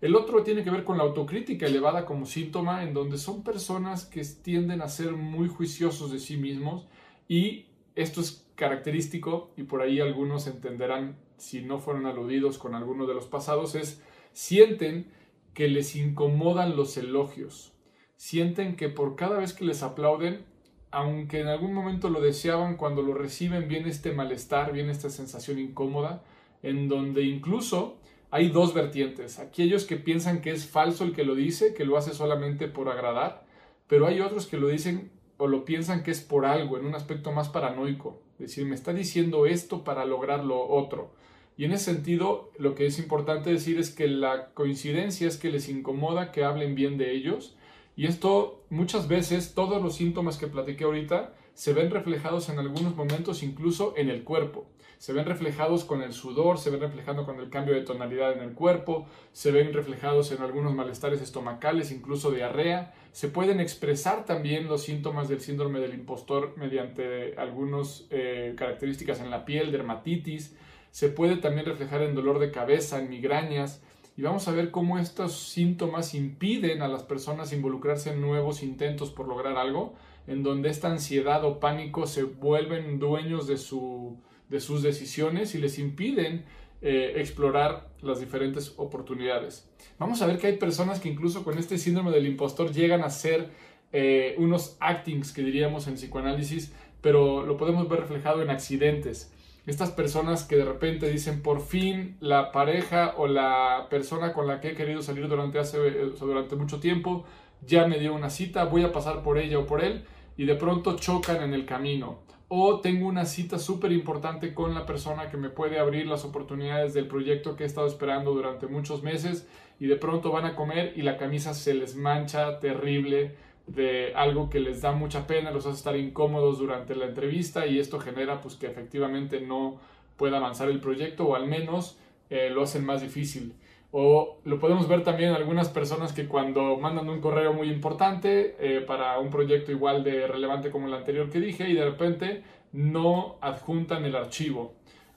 El 0.00 0.14
otro 0.14 0.42
tiene 0.42 0.62
que 0.62 0.70
ver 0.70 0.84
con 0.84 0.98
la 0.98 1.04
autocrítica 1.04 1.66
elevada 1.66 2.06
como 2.06 2.26
síntoma, 2.26 2.84
en 2.84 2.94
donde 2.94 3.18
son 3.18 3.42
personas 3.42 4.04
que 4.04 4.22
tienden 4.24 4.80
a 4.80 4.88
ser 4.88 5.12
muy 5.12 5.48
juiciosos 5.48 6.12
de 6.12 6.18
sí 6.20 6.36
mismos 6.36 6.86
y 7.28 7.66
esto 7.96 8.20
es 8.20 8.46
característico 8.54 9.52
y 9.56 9.64
por 9.64 9.82
ahí 9.82 10.00
algunos 10.00 10.46
entenderán 10.46 11.16
si 11.36 11.62
no 11.62 11.78
fueron 11.78 12.06
aludidos 12.06 12.58
con 12.58 12.74
alguno 12.74 13.06
de 13.06 13.14
los 13.14 13.26
pasados, 13.26 13.74
es 13.74 14.02
sienten 14.32 15.10
que 15.54 15.68
les 15.68 15.96
incomodan 15.96 16.76
los 16.76 16.96
elogios 16.96 17.72
sienten 18.18 18.76
que 18.76 18.90
por 18.90 19.16
cada 19.16 19.38
vez 19.38 19.54
que 19.54 19.64
les 19.64 19.82
aplauden, 19.82 20.44
aunque 20.90 21.40
en 21.40 21.48
algún 21.48 21.74
momento 21.74 22.08
lo 22.08 22.20
deseaban, 22.20 22.76
cuando 22.76 23.02
lo 23.02 23.14
reciben 23.14 23.68
viene 23.68 23.88
este 23.90 24.12
malestar, 24.12 24.72
viene 24.72 24.92
esta 24.92 25.10
sensación 25.10 25.58
incómoda, 25.58 26.22
en 26.62 26.88
donde 26.88 27.22
incluso 27.22 27.98
hay 28.30 28.48
dos 28.48 28.74
vertientes. 28.74 29.38
Aquellos 29.38 29.84
que 29.84 29.96
piensan 29.96 30.40
que 30.40 30.50
es 30.50 30.66
falso 30.66 31.04
el 31.04 31.14
que 31.14 31.24
lo 31.24 31.34
dice, 31.34 31.74
que 31.74 31.84
lo 31.84 31.96
hace 31.96 32.12
solamente 32.12 32.68
por 32.68 32.88
agradar, 32.88 33.44
pero 33.86 34.06
hay 34.06 34.20
otros 34.20 34.46
que 34.46 34.58
lo 34.58 34.68
dicen 34.68 35.10
o 35.36 35.46
lo 35.46 35.64
piensan 35.64 36.02
que 36.02 36.10
es 36.10 36.20
por 36.20 36.44
algo, 36.44 36.78
en 36.78 36.84
un 36.84 36.94
aspecto 36.94 37.32
más 37.32 37.48
paranoico. 37.48 38.20
Es 38.34 38.48
decir, 38.48 38.66
me 38.66 38.74
está 38.74 38.92
diciendo 38.92 39.46
esto 39.46 39.84
para 39.84 40.04
lograr 40.04 40.44
lo 40.44 40.68
otro. 40.68 41.12
Y 41.56 41.64
en 41.64 41.72
ese 41.72 41.86
sentido, 41.86 42.52
lo 42.58 42.74
que 42.74 42.86
es 42.86 42.98
importante 42.98 43.50
decir 43.50 43.78
es 43.78 43.90
que 43.90 44.06
la 44.06 44.50
coincidencia 44.54 45.26
es 45.26 45.36
que 45.36 45.50
les 45.50 45.68
incomoda 45.68 46.30
que 46.30 46.44
hablen 46.44 46.74
bien 46.74 46.98
de 46.98 47.12
ellos, 47.12 47.56
y 47.98 48.06
esto 48.06 48.64
muchas 48.70 49.08
veces, 49.08 49.54
todos 49.54 49.82
los 49.82 49.96
síntomas 49.96 50.38
que 50.38 50.46
platiqué 50.46 50.84
ahorita, 50.84 51.34
se 51.54 51.72
ven 51.72 51.90
reflejados 51.90 52.48
en 52.48 52.60
algunos 52.60 52.94
momentos 52.94 53.42
incluso 53.42 53.92
en 53.96 54.08
el 54.08 54.22
cuerpo. 54.22 54.66
Se 54.98 55.12
ven 55.12 55.24
reflejados 55.24 55.82
con 55.82 56.02
el 56.02 56.12
sudor, 56.12 56.58
se 56.58 56.70
ven 56.70 56.78
reflejados 56.78 57.26
con 57.26 57.40
el 57.40 57.50
cambio 57.50 57.74
de 57.74 57.80
tonalidad 57.80 58.34
en 58.34 58.44
el 58.44 58.54
cuerpo, 58.54 59.08
se 59.32 59.50
ven 59.50 59.72
reflejados 59.72 60.30
en 60.30 60.42
algunos 60.42 60.72
malestares 60.74 61.20
estomacales, 61.20 61.90
incluso 61.90 62.30
diarrea. 62.30 62.94
Se 63.10 63.26
pueden 63.26 63.58
expresar 63.58 64.24
también 64.24 64.68
los 64.68 64.84
síntomas 64.84 65.28
del 65.28 65.40
síndrome 65.40 65.80
del 65.80 65.94
impostor 65.94 66.54
mediante 66.56 67.34
algunas 67.36 68.06
eh, 68.10 68.54
características 68.56 69.18
en 69.18 69.30
la 69.30 69.44
piel, 69.44 69.72
dermatitis. 69.72 70.56
Se 70.92 71.08
puede 71.08 71.38
también 71.38 71.66
reflejar 71.66 72.02
en 72.02 72.14
dolor 72.14 72.38
de 72.38 72.52
cabeza, 72.52 73.00
en 73.00 73.10
migrañas, 73.10 73.82
y 74.18 74.22
vamos 74.22 74.48
a 74.48 74.50
ver 74.50 74.72
cómo 74.72 74.98
estos 74.98 75.38
síntomas 75.38 76.12
impiden 76.12 76.82
a 76.82 76.88
las 76.88 77.04
personas 77.04 77.52
involucrarse 77.52 78.10
en 78.10 78.20
nuevos 78.20 78.64
intentos 78.64 79.12
por 79.12 79.28
lograr 79.28 79.56
algo, 79.56 79.94
en 80.26 80.42
donde 80.42 80.70
esta 80.70 80.90
ansiedad 80.90 81.44
o 81.44 81.60
pánico 81.60 82.04
se 82.08 82.24
vuelven 82.24 82.98
dueños 82.98 83.46
de, 83.46 83.56
su, 83.56 84.18
de 84.48 84.58
sus 84.58 84.82
decisiones 84.82 85.54
y 85.54 85.58
les 85.58 85.78
impiden 85.78 86.44
eh, 86.82 87.12
explorar 87.14 87.90
las 88.02 88.18
diferentes 88.18 88.74
oportunidades. 88.76 89.70
Vamos 90.00 90.20
a 90.20 90.26
ver 90.26 90.38
que 90.38 90.48
hay 90.48 90.56
personas 90.56 90.98
que 90.98 91.08
incluso 91.08 91.44
con 91.44 91.56
este 91.56 91.78
síndrome 91.78 92.10
del 92.10 92.26
impostor 92.26 92.72
llegan 92.72 93.02
a 93.02 93.10
ser 93.10 93.50
eh, 93.92 94.34
unos 94.38 94.76
actings 94.80 95.32
que 95.32 95.44
diríamos 95.44 95.86
en 95.86 95.94
psicoanálisis, 95.94 96.72
pero 97.00 97.46
lo 97.46 97.56
podemos 97.56 97.88
ver 97.88 98.00
reflejado 98.00 98.42
en 98.42 98.50
accidentes 98.50 99.32
estas 99.68 99.90
personas 99.90 100.44
que 100.44 100.56
de 100.56 100.64
repente 100.64 101.10
dicen 101.10 101.42
por 101.42 101.60
fin 101.60 102.16
la 102.20 102.52
pareja 102.52 103.14
o 103.18 103.26
la 103.26 103.86
persona 103.90 104.32
con 104.32 104.46
la 104.46 104.60
que 104.60 104.70
he 104.70 104.74
querido 104.74 105.02
salir 105.02 105.28
durante, 105.28 105.58
hace, 105.58 105.78
durante 106.18 106.56
mucho 106.56 106.80
tiempo 106.80 107.24
ya 107.60 107.86
me 107.86 107.98
dio 107.98 108.14
una 108.14 108.30
cita, 108.30 108.64
voy 108.64 108.82
a 108.84 108.92
pasar 108.92 109.22
por 109.22 109.38
ella 109.38 109.58
o 109.58 109.66
por 109.66 109.84
él 109.84 110.04
y 110.36 110.46
de 110.46 110.54
pronto 110.54 110.96
chocan 110.96 111.42
en 111.42 111.52
el 111.52 111.66
camino. 111.66 112.20
O 112.48 112.80
tengo 112.80 113.06
una 113.06 113.26
cita 113.26 113.58
súper 113.58 113.92
importante 113.92 114.54
con 114.54 114.74
la 114.74 114.86
persona 114.86 115.28
que 115.28 115.36
me 115.36 115.50
puede 115.50 115.78
abrir 115.78 116.06
las 116.06 116.24
oportunidades 116.24 116.94
del 116.94 117.06
proyecto 117.06 117.54
que 117.54 117.64
he 117.64 117.66
estado 117.66 117.86
esperando 117.86 118.32
durante 118.32 118.68
muchos 118.68 119.02
meses 119.02 119.46
y 119.78 119.86
de 119.86 119.96
pronto 119.96 120.32
van 120.32 120.46
a 120.46 120.56
comer 120.56 120.94
y 120.96 121.02
la 121.02 121.18
camisa 121.18 121.52
se 121.52 121.74
les 121.74 121.94
mancha 121.94 122.58
terrible 122.58 123.36
de 123.68 124.12
algo 124.14 124.50
que 124.50 124.60
les 124.60 124.82
da 124.82 124.92
mucha 124.92 125.26
pena, 125.26 125.50
los 125.50 125.66
hace 125.66 125.76
estar 125.76 125.96
incómodos 125.96 126.58
durante 126.58 126.94
la 126.94 127.06
entrevista 127.06 127.66
y 127.66 127.78
esto 127.78 127.98
genera 127.98 128.40
pues 128.40 128.56
que 128.56 128.66
efectivamente 128.66 129.40
no 129.40 129.78
pueda 130.16 130.38
avanzar 130.38 130.68
el 130.68 130.80
proyecto 130.80 131.26
o 131.26 131.34
al 131.34 131.46
menos 131.46 131.98
eh, 132.30 132.50
lo 132.50 132.62
hacen 132.62 132.84
más 132.84 133.02
difícil. 133.02 133.54
O 133.90 134.38
lo 134.44 134.58
podemos 134.58 134.86
ver 134.86 135.02
también 135.02 135.30
en 135.30 135.36
algunas 135.36 135.70
personas 135.70 136.12
que 136.12 136.26
cuando 136.26 136.76
mandan 136.76 137.08
un 137.08 137.20
correo 137.20 137.54
muy 137.54 137.70
importante 137.70 138.56
eh, 138.60 138.80
para 138.82 139.18
un 139.18 139.30
proyecto 139.30 139.72
igual 139.72 140.04
de 140.04 140.26
relevante 140.26 140.70
como 140.70 140.88
el 140.88 140.94
anterior 140.94 141.30
que 141.30 141.40
dije 141.40 141.68
y 141.68 141.74
de 141.74 141.84
repente 141.84 142.42
no 142.72 143.36
adjuntan 143.40 144.04
el 144.04 144.14
archivo. 144.14 144.74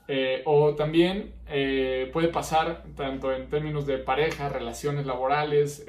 Eh, 0.08 0.42
o 0.46 0.76
también 0.76 1.34
eh, 1.50 2.10
puede 2.14 2.30
pasar 2.30 2.84
tanto 2.96 3.34
en 3.34 3.50
términos 3.50 3.86
de 3.86 3.98
pareja, 3.98 4.50
relaciones 4.50 5.06
laborales 5.06 5.86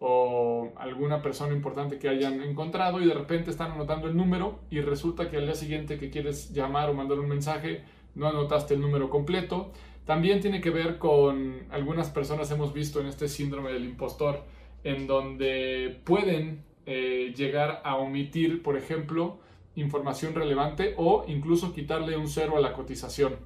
o 0.00 0.72
alguna 0.76 1.22
persona 1.22 1.52
importante 1.52 1.98
que 1.98 2.08
hayan 2.08 2.40
encontrado 2.42 3.00
y 3.00 3.06
de 3.06 3.14
repente 3.14 3.50
están 3.50 3.72
anotando 3.72 4.08
el 4.08 4.16
número 4.16 4.60
y 4.70 4.80
resulta 4.80 5.28
que 5.30 5.38
al 5.38 5.46
día 5.46 5.54
siguiente 5.54 5.98
que 5.98 6.10
quieres 6.10 6.52
llamar 6.52 6.88
o 6.88 6.94
mandar 6.94 7.18
un 7.18 7.28
mensaje 7.28 7.82
no 8.14 8.28
anotaste 8.28 8.74
el 8.74 8.80
número 8.80 9.10
completo 9.10 9.72
también 10.08 10.40
tiene 10.40 10.62
que 10.62 10.70
ver 10.70 10.96
con 10.96 11.66
algunas 11.68 12.08
personas 12.08 12.50
hemos 12.50 12.72
visto 12.72 12.98
en 12.98 13.08
este 13.08 13.28
síndrome 13.28 13.74
del 13.74 13.84
impostor, 13.84 14.42
en 14.82 15.06
donde 15.06 16.00
pueden 16.04 16.64
eh, 16.86 17.34
llegar 17.36 17.82
a 17.84 17.96
omitir, 17.96 18.62
por 18.62 18.78
ejemplo, 18.78 19.38
información 19.74 20.34
relevante 20.34 20.94
o 20.96 21.26
incluso 21.28 21.74
quitarle 21.74 22.16
un 22.16 22.26
cero 22.26 22.56
a 22.56 22.60
la 22.60 22.72
cotización. 22.72 23.36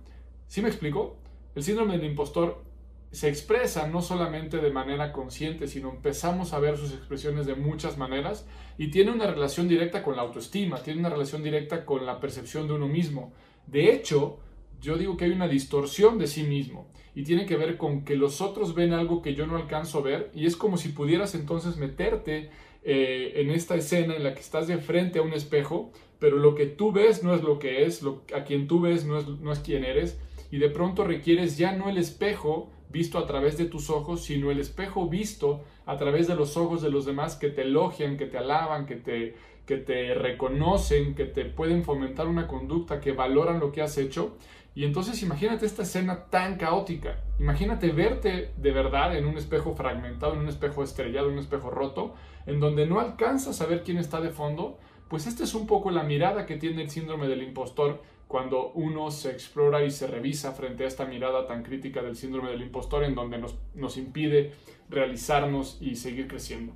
¿Sí 0.47 0.63
me 0.63 0.69
explico? 0.69 1.17
El 1.57 1.65
síndrome 1.65 1.99
del 1.99 2.07
impostor 2.07 2.63
se 3.13 3.29
expresa 3.29 3.87
no 3.87 4.01
solamente 4.01 4.57
de 4.57 4.71
manera 4.71 5.13
consciente, 5.13 5.69
sino 5.69 5.91
empezamos 5.91 6.55
a 6.55 6.59
ver 6.59 6.79
sus 6.79 6.93
expresiones 6.93 7.45
de 7.45 7.55
muchas 7.55 7.99
maneras 7.99 8.47
y 8.79 8.89
tiene 8.89 9.11
una 9.11 9.27
relación 9.27 9.69
directa 9.69 10.03
con 10.03 10.17
la 10.17 10.23
autoestima, 10.23 10.83
tiene 10.83 11.01
una 11.01 11.11
relación 11.11 11.43
directa 11.43 11.85
con 11.85 12.07
la 12.07 12.21
percepción 12.21 12.67
de 12.67 12.73
uno 12.73 12.89
mismo. 12.89 13.35
De 13.67 13.93
hecho, 13.93 14.41
yo 14.81 14.97
digo 14.97 15.19
que 15.19 15.27
hay 15.27 15.31
una 15.33 15.47
distorsión 15.47 16.19
de 16.19 16.27
sí 16.27 16.43
mismo 16.43 16.89
y 17.15 17.25
tiene 17.25 17.45
que 17.45 17.59
ver 17.59 17.77
con 17.77 18.03
que 18.07 18.17
los 18.17 18.41
otros 18.41 18.75
ven 18.75 18.95
algo 18.95 19.21
que 19.21 19.35
yo 19.35 19.47
no 19.47 19.57
alcanzo 19.57 19.99
a 19.99 20.03
ver 20.03 20.31
y 20.35 20.47
es 20.47 20.57
como 20.57 20.79
si 20.79 20.89
pudieras 20.89 21.35
entonces 21.35 21.77
meterte 21.77 22.49
eh, 22.83 23.35
en 23.37 23.51
esta 23.51 23.75
escena 23.77 24.17
en 24.17 24.25
la 24.25 24.33
que 24.33 24.41
estás 24.41 24.69
de 24.69 24.79
frente 24.79 25.19
a 25.19 25.23
un 25.23 25.35
espejo, 25.35 25.93
pero 26.19 26.39
lo 26.39 26.55
que 26.55 26.65
tú 26.65 26.93
ves 26.93 27.23
no 27.23 27.35
es 27.35 27.43
lo 27.43 27.59
que 27.59 27.85
es, 27.85 28.03
a 28.35 28.45
quien 28.45 28.67
tú 28.67 28.81
ves 28.81 29.05
no 29.05 29.19
es, 29.19 29.29
no 29.29 29.53
es 29.53 29.59
quien 29.59 29.85
eres 29.85 30.19
y 30.51 30.57
de 30.57 30.71
pronto 30.71 31.05
requieres 31.05 31.59
ya 31.59 31.77
no 31.77 31.91
el 31.91 31.99
espejo 31.99 32.71
visto 32.93 33.19
a 33.19 33.27
través 33.27 33.59
de 33.59 33.65
tus 33.65 33.91
ojos, 33.91 34.25
sino 34.25 34.51
el 34.51 34.61
espejo 34.61 35.09
visto 35.09 35.65
a 35.87 35.97
través 35.97 36.29
de 36.29 36.37
los 36.37 36.57
ojos 36.57 36.83
de 36.83 36.91
los 36.91 37.07
demás 37.07 37.37
que 37.37 37.49
te 37.49 37.63
elogian, 37.63 38.17
que 38.17 38.27
te 38.27 38.39
alaban, 38.39 38.87
que 38.87 38.97
te, 38.97 39.35
que 39.67 39.79
te 39.79 40.15
reconocen, 40.15 41.15
que 41.15 41.25
te 41.25 41.45
pueden 41.45 41.85
fomentar 41.85 42.29
una 42.29 42.47
conducta, 42.47 43.01
que 43.01 43.13
valoran 43.13 43.59
lo 43.59 43.73
que 43.73 43.83
has 43.83 43.99
hecho. 43.99 44.37
Y 44.75 44.85
entonces 44.85 45.23
imagínate 45.23 45.67
esta 45.67 45.83
escena 45.83 46.27
tan 46.31 46.57
caótica. 46.57 47.19
Imagínate 47.39 47.91
verte 47.93 48.53
de 48.57 48.71
verdad 48.71 49.17
en 49.17 49.27
un 49.27 49.37
espejo 49.37 49.75
fragmentado, 49.75 50.35
en 50.35 50.41
un 50.41 50.49
espejo 50.49 50.83
estrellado, 50.83 51.27
en 51.27 51.35
un 51.35 51.41
espejo 51.41 51.71
roto, 51.71 52.15
en 52.47 52.59
donde 52.59 52.87
no 52.87 53.01
alcanzas 53.01 53.61
a 53.61 53.67
ver 53.67 53.83
quién 53.83 53.99
está 53.99 54.21
de 54.21 54.31
fondo. 54.31 54.79
Pues 55.09 55.27
esta 55.27 55.45
es 55.45 55.55
un 55.55 55.67
poco 55.67 55.91
la 55.91 56.05
mirada 56.05 56.47
que 56.47 56.57
tiene 56.57 56.83
el 56.83 56.91
síndrome 56.91 57.29
del 57.29 57.43
impostor 57.43 58.01
cuando 58.33 58.73
uno 58.73 59.11
se 59.11 59.31
explora 59.31 59.85
y 59.85 59.91
se 59.91 60.07
revisa 60.07 60.53
frente 60.53 60.85
a 60.85 60.87
esta 60.87 61.05
mirada 61.05 61.47
tan 61.47 61.63
crítica 61.63 62.01
del 62.01 62.17
síndrome 62.17 62.51
del 62.51 62.63
impostor 62.63 63.05
en 63.05 63.15
donde 63.15 63.37
nos, 63.37 63.59
nos 63.75 63.99
impide 63.99 64.53
realizarnos 64.89 65.77
y 65.83 65.97
seguir 65.97 66.29
creciendo. 66.29 66.73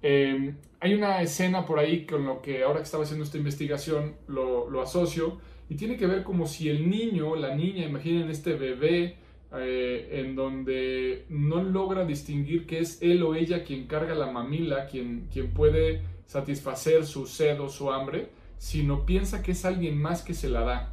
Eh, 0.00 0.54
hay 0.78 0.94
una 0.94 1.20
escena 1.20 1.66
por 1.66 1.80
ahí 1.80 2.06
con 2.06 2.24
lo 2.24 2.40
que 2.40 2.62
ahora 2.62 2.78
que 2.78 2.84
estaba 2.84 3.02
haciendo 3.02 3.24
esta 3.24 3.36
investigación 3.36 4.14
lo, 4.28 4.70
lo 4.70 4.80
asocio 4.80 5.40
y 5.68 5.74
tiene 5.74 5.96
que 5.96 6.06
ver 6.06 6.22
como 6.22 6.46
si 6.46 6.68
el 6.68 6.88
niño, 6.88 7.34
la 7.34 7.56
niña, 7.56 7.84
imaginen 7.84 8.30
este 8.30 8.52
bebé 8.52 9.16
eh, 9.56 10.20
en 10.20 10.36
donde 10.36 11.26
no 11.28 11.64
logra 11.64 12.04
distinguir 12.04 12.64
que 12.64 12.78
es 12.78 13.02
él 13.02 13.24
o 13.24 13.34
ella 13.34 13.64
quien 13.64 13.88
carga 13.88 14.14
la 14.14 14.30
mamila, 14.30 14.86
quien, 14.86 15.26
quien 15.32 15.52
puede 15.52 16.02
satisfacer 16.26 17.04
su 17.04 17.26
sed 17.26 17.60
o 17.60 17.68
su 17.68 17.90
hambre, 17.90 18.28
sino 18.58 19.04
piensa 19.04 19.42
que 19.42 19.50
es 19.50 19.64
alguien 19.64 20.00
más 20.00 20.22
que 20.22 20.34
se 20.34 20.48
la 20.48 20.60
da. 20.60 20.91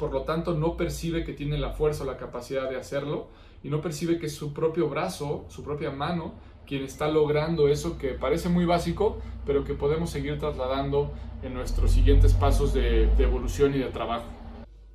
Por 0.00 0.12
lo 0.12 0.22
tanto, 0.22 0.54
no 0.54 0.78
percibe 0.78 1.24
que 1.24 1.34
tiene 1.34 1.58
la 1.58 1.72
fuerza 1.72 2.04
o 2.04 2.06
la 2.06 2.16
capacidad 2.16 2.70
de 2.70 2.78
hacerlo 2.78 3.28
y 3.62 3.68
no 3.68 3.82
percibe 3.82 4.18
que 4.18 4.26
es 4.26 4.34
su 4.34 4.54
propio 4.54 4.88
brazo, 4.88 5.44
su 5.48 5.62
propia 5.62 5.90
mano, 5.90 6.36
quien 6.66 6.84
está 6.84 7.08
logrando 7.08 7.68
eso 7.68 7.98
que 7.98 8.14
parece 8.14 8.48
muy 8.48 8.64
básico, 8.64 9.18
pero 9.44 9.62
que 9.62 9.74
podemos 9.74 10.08
seguir 10.08 10.38
trasladando 10.38 11.12
en 11.42 11.52
nuestros 11.52 11.90
siguientes 11.90 12.32
pasos 12.32 12.72
de, 12.72 13.10
evolución 13.18 13.74
y 13.74 13.78
de 13.78 13.90
trabajo. 13.90 14.24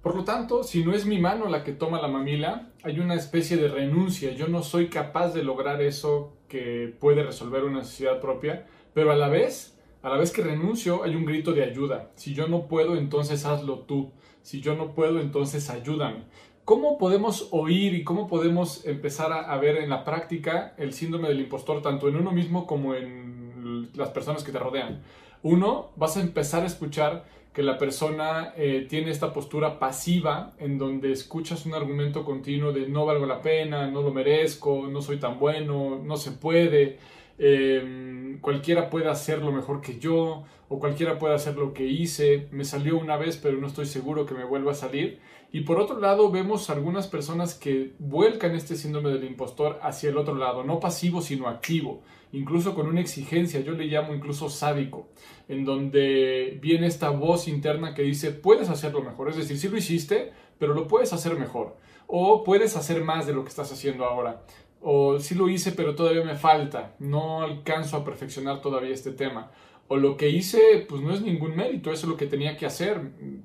Por 0.01 0.15
lo 0.15 0.23
tanto, 0.23 0.63
si 0.63 0.83
no 0.83 0.95
es 0.95 1.05
mi 1.05 1.19
mano 1.19 1.49
la 1.49 1.63
que 1.63 1.73
toma 1.73 2.01
la 2.01 2.07
mamila, 2.07 2.71
hay 2.81 2.99
una 2.99 3.13
especie 3.13 3.57
de 3.57 3.67
renuncia. 3.67 4.31
Yo 4.31 4.47
no 4.47 4.63
soy 4.63 4.87
capaz 4.87 5.35
de 5.35 5.43
lograr 5.43 5.83
eso 5.83 6.33
que 6.47 6.91
puede 6.99 7.21
resolver 7.21 7.63
una 7.63 7.79
necesidad 7.79 8.19
propia, 8.19 8.65
pero 8.95 9.11
a 9.11 9.15
la 9.15 9.29
vez, 9.29 9.77
a 10.01 10.09
la 10.09 10.17
vez 10.17 10.31
que 10.31 10.41
renuncio, 10.41 11.03
hay 11.03 11.15
un 11.15 11.25
grito 11.25 11.53
de 11.53 11.63
ayuda. 11.63 12.09
Si 12.15 12.33
yo 12.33 12.47
no 12.47 12.65
puedo, 12.65 12.95
entonces 12.97 13.45
hazlo 13.45 13.81
tú. 13.81 14.11
Si 14.45 14.61
yo 14.61 14.75
no 14.75 14.91
puedo, 14.91 15.19
entonces 15.19 15.71
ayúdame. 15.71 16.17
¿Cómo 16.65 16.99
podemos 16.99 17.47
oír 17.49 17.95
y 17.95 18.03
cómo 18.03 18.27
podemos 18.27 18.85
empezar 18.85 19.33
a, 19.33 19.57
ver 19.57 19.77
en 19.77 19.89
la 19.89 20.05
práctica 20.05 20.75
el 20.77 20.93
síndrome 20.93 21.29
del 21.29 21.39
impostor 21.39 21.81
tanto 21.81 22.07
en 22.07 22.15
uno 22.15 22.31
mismo 22.31 22.67
como 22.67 22.93
en 22.93 23.89
las 23.95 24.09
personas 24.09 24.43
que 24.43 24.51
te 24.51 24.59
rodean? 24.59 25.01
Uno, 25.41 25.89
vas 25.95 26.17
a 26.17 26.21
empezar 26.21 26.61
a 26.61 26.67
escuchar 26.67 27.25
que 27.53 27.63
la 27.63 27.79
persona 27.79 28.53
eh, 28.55 28.85
tiene 28.87 29.09
esta 29.09 29.33
postura 29.33 29.79
pasiva 29.79 30.53
en 30.59 30.77
donde 30.77 31.11
escuchas 31.11 31.65
un 31.65 31.73
argumento 31.73 32.23
continuo 32.23 32.71
de 32.71 32.87
no 32.87 33.07
valgo 33.07 33.25
la 33.25 33.41
pena, 33.41 33.87
no 33.87 34.03
lo 34.03 34.11
merezco, 34.11 34.85
no 34.87 35.01
soy 35.01 35.17
tan 35.17 35.39
bueno, 35.39 35.99
no 36.03 36.17
se 36.17 36.33
puede, 36.33 36.99
em, 37.37 38.39
cualquiera 38.39 38.89
puede 38.89 39.09
hacerlo 39.09 39.51
mejor 39.51 39.81
que 39.81 39.99
yo 39.99 40.43
o 40.67 40.79
cualquiera 40.79 41.19
puede 41.19 41.35
hacer 41.35 41.55
lo 41.55 41.73
que 41.73 41.85
hice, 41.85 42.47
me 42.51 42.65
salió 42.65 42.97
una 42.97 43.17
vez 43.17 43.37
pero 43.37 43.57
no 43.57 43.67
estoy 43.67 43.85
seguro 43.85 44.25
que 44.25 44.33
me 44.33 44.43
vuelva 44.43 44.71
a 44.71 44.75
salir. 44.75 45.19
Y 45.51 45.61
por 45.61 45.79
otro 45.79 45.99
lado 45.99 46.31
vemos 46.31 46.69
algunas 46.69 47.07
personas 47.07 47.53
que 47.53 47.93
vuelcan 47.99 48.55
este 48.55 48.75
síndrome 48.75 49.11
del 49.11 49.23
impostor 49.23 49.79
hacia 49.81 50.09
el 50.09 50.17
otro 50.17 50.35
lado, 50.35 50.63
no 50.63 50.79
pasivo 50.79 51.21
sino 51.21 51.47
activo, 51.47 52.01
incluso 52.33 52.75
con 52.75 52.87
una 52.87 52.99
exigencia, 52.99 53.61
yo 53.61 53.71
le 53.71 53.85
llamo 53.85 54.13
incluso 54.13 54.49
sádico, 54.49 55.07
en 55.47 55.63
donde 55.63 56.59
viene 56.61 56.87
esta 56.87 57.09
voz 57.09 57.47
interna 57.47 57.93
que 57.93 58.01
dice 58.01 58.31
puedes 58.31 58.69
hacerlo 58.69 59.01
mejor, 59.01 59.29
es 59.29 59.37
decir, 59.37 59.57
sí 59.57 59.69
lo 59.69 59.77
hiciste, 59.77 60.33
pero 60.59 60.73
lo 60.73 60.87
puedes 60.87 61.13
hacer 61.13 61.37
mejor, 61.39 61.77
o 62.07 62.43
puedes 62.43 62.75
hacer 62.75 63.03
más 63.03 63.25
de 63.25 63.33
lo 63.33 63.43
que 63.43 63.49
estás 63.49 63.71
haciendo 63.71 64.03
ahora, 64.03 64.43
o 64.87 65.19
sí 65.19 65.33
lo 65.33 65.49
hice 65.49 65.71
pero 65.71 65.95
todavía 65.95 66.23
me 66.23 66.35
falta, 66.35 66.95
no 66.99 67.41
alcanzo 67.41 67.97
a 67.97 68.05
perfeccionar 68.05 68.61
todavía 68.61 68.93
este 68.93 69.11
tema 69.11 69.51
o 69.87 69.97
lo 69.97 70.17
que 70.17 70.29
hice, 70.29 70.85
pues 70.89 71.01
no 71.01 71.13
es 71.13 71.21
ningún 71.21 71.55
mérito, 71.55 71.91
eso 71.91 72.07
es 72.07 72.09
lo 72.09 72.17
que 72.17 72.25
tenía 72.25 72.57
que 72.57 72.65
hacer 72.65 72.99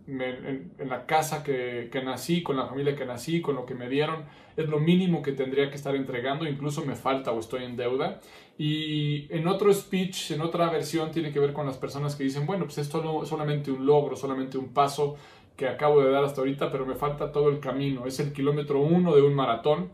en, 0.06 0.72
la 0.88 1.04
casa 1.04 1.44
que, 1.44 1.90
nací, 2.02 2.42
con 2.42 2.56
la 2.56 2.66
familia 2.66 2.96
que 2.96 3.04
nací, 3.04 3.42
con 3.42 3.56
lo 3.56 3.66
que 3.66 3.74
me 3.74 3.90
dieron, 3.90 4.24
es 4.56 4.66
lo 4.66 4.80
mínimo 4.80 5.20
que 5.20 5.32
tendría 5.32 5.68
que 5.68 5.76
estar 5.76 5.94
entregando, 5.94 6.48
incluso 6.48 6.84
me 6.84 6.94
falta 6.94 7.30
o 7.32 7.40
estoy 7.40 7.64
en 7.64 7.76
deuda. 7.76 8.20
Y 8.56 9.26
en 9.30 9.48
otro 9.48 9.72
speech, 9.72 10.30
en 10.30 10.40
otra 10.40 10.70
versión, 10.70 11.10
tiene 11.10 11.30
que 11.30 11.40
ver 11.40 11.52
con 11.52 11.66
las 11.66 11.76
personas 11.76 12.16
que 12.16 12.24
dicen, 12.24 12.46
bueno, 12.46 12.64
pues 12.64 12.78
esto 12.78 13.02
no 13.02 13.26
solamente 13.26 13.70
un 13.70 13.84
logro, 13.84 14.16
solamente 14.16 14.56
un 14.56 14.72
paso 14.72 15.16
que 15.56 15.68
acabo 15.68 16.02
de 16.02 16.10
dar 16.10 16.24
hasta 16.24 16.40
ahorita, 16.40 16.70
pero 16.70 16.86
me 16.86 16.94
falta 16.94 17.32
todo 17.32 17.50
el 17.50 17.60
camino, 17.60 18.06
es 18.06 18.18
el 18.18 18.32
kilómetro 18.32 18.80
uno 18.80 19.14
de 19.14 19.20
un 19.20 19.34
maratón. 19.34 19.90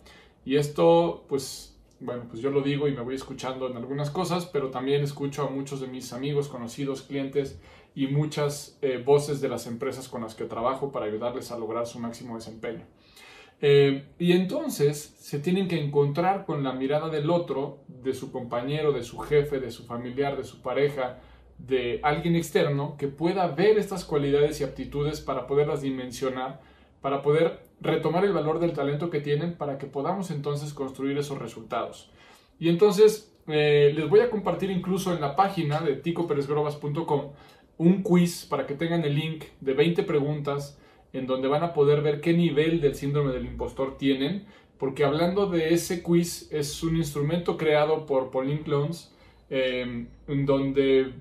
Y 0.47 0.57
esto, 0.57 1.27
pues 1.29 1.77
bueno, 1.99 2.25
pues 2.29 2.41
yo 2.41 2.51
lo 2.51 2.63
digo 2.63 2.89
y 2.89 2.93
me 2.93 3.03
voy 3.03 3.17
escuchando 3.17 3.69
en 3.69 3.77
algunas 3.77 4.11
cosas, 4.11 4.47
pero 4.47 4.71
también 4.71 5.03
escucho 5.03 5.43
a 5.43 5.51
muchos 5.51 5.81
de 5.81 5.89
mis 5.89 6.13
amigos, 6.13 6.49
conocidos, 6.49 7.03
clientes 7.03 7.59
y 7.95 8.07
muchas 8.07 8.79
eh, 8.81 9.03
voces 9.05 9.41
de 9.41 9.49
las 9.49 9.67
empresas 9.67 10.09
con 10.09 10.23
las 10.23 10.35
que 10.35 10.45
trabajo 10.45 10.93
para 10.93 11.07
ayudarles 11.07 11.51
a 11.51 11.59
lograr 11.59 11.87
su 11.87 11.99
máximo 11.99 12.37
desempeño. 12.37 12.85
Eh, 13.61 14.05
y 14.19 14.33
entonces 14.33 15.17
se 15.19 15.41
tienen 15.41 15.67
que 15.67 15.83
encontrar 15.83 16.45
con 16.45 16.63
la 16.63 16.73
mirada 16.73 17.09
del 17.09 17.31
otro, 17.31 17.79
de 17.89 18.15
su 18.15 18.31
compañero, 18.31 18.93
de 18.93 19.03
su 19.03 19.19
jefe, 19.19 19.59
de 19.59 19.73
su 19.73 19.85
familiar, 19.85 20.37
de 20.37 20.45
su 20.45 20.63
pareja, 20.63 21.19
de 21.59 21.99
alguien 22.03 22.37
externo 22.37 22.97
que 22.99 23.09
pueda 23.09 23.49
ver 23.49 23.79
estas 23.79 24.05
cualidades 24.05 24.61
y 24.61 24.65
aptitudes 24.65 25.21
para 25.21 25.47
poderlas 25.47 25.81
dimensionar, 25.81 26.61
para 27.07 27.23
poder 27.23 27.61
retomar 27.81 28.25
el 28.25 28.33
valor 28.33 28.59
del 28.59 28.73
talento 28.73 29.11
que 29.11 29.21
tienen 29.21 29.55
para 29.55 29.79
que 29.79 29.87
podamos 29.87 30.33
entonces 30.33 30.75
construir 30.75 31.17
esos 31.17 31.39
resultados. 31.39 32.11
Y 32.59 32.69
entonces 32.69 33.33
eh, 33.47 33.93
les 33.95 34.11
voy 34.11 34.19
a 34.19 34.29
compartir 34.29 34.73
incluso 34.73 35.15
en 35.15 35.21
la 35.21 35.37
página 35.37 35.81
de 35.83 35.95
ticoperezgrobas.com 35.95 37.31
un 37.79 38.03
quiz 38.03 38.45
para 38.47 38.67
que 38.67 38.75
tengan 38.75 39.05
el 39.05 39.15
link 39.15 39.45
de 39.61 39.75
20 39.75 40.03
preguntas 40.03 40.81
en 41.13 41.29
donde 41.29 41.47
van 41.47 41.63
a 41.63 41.75
poder 41.75 42.03
ver 42.03 42.21
qué 42.21 42.33
nivel 42.33 42.81
del 42.81 42.97
síndrome 42.97 43.31
del 43.31 43.47
impostor 43.47 43.97
tienen, 43.99 44.45
porque 44.77 45.05
hablando 45.05 45.47
de 45.47 45.75
ese 45.75 46.03
quiz 46.03 46.51
es 46.51 46.83
un 46.83 46.97
instrumento 46.97 47.57
creado 47.57 48.05
por 48.05 48.33
Pauline 48.33 48.63
Clones, 48.63 49.15
em, 49.49 50.09
en 50.27 50.45
donde 50.45 51.13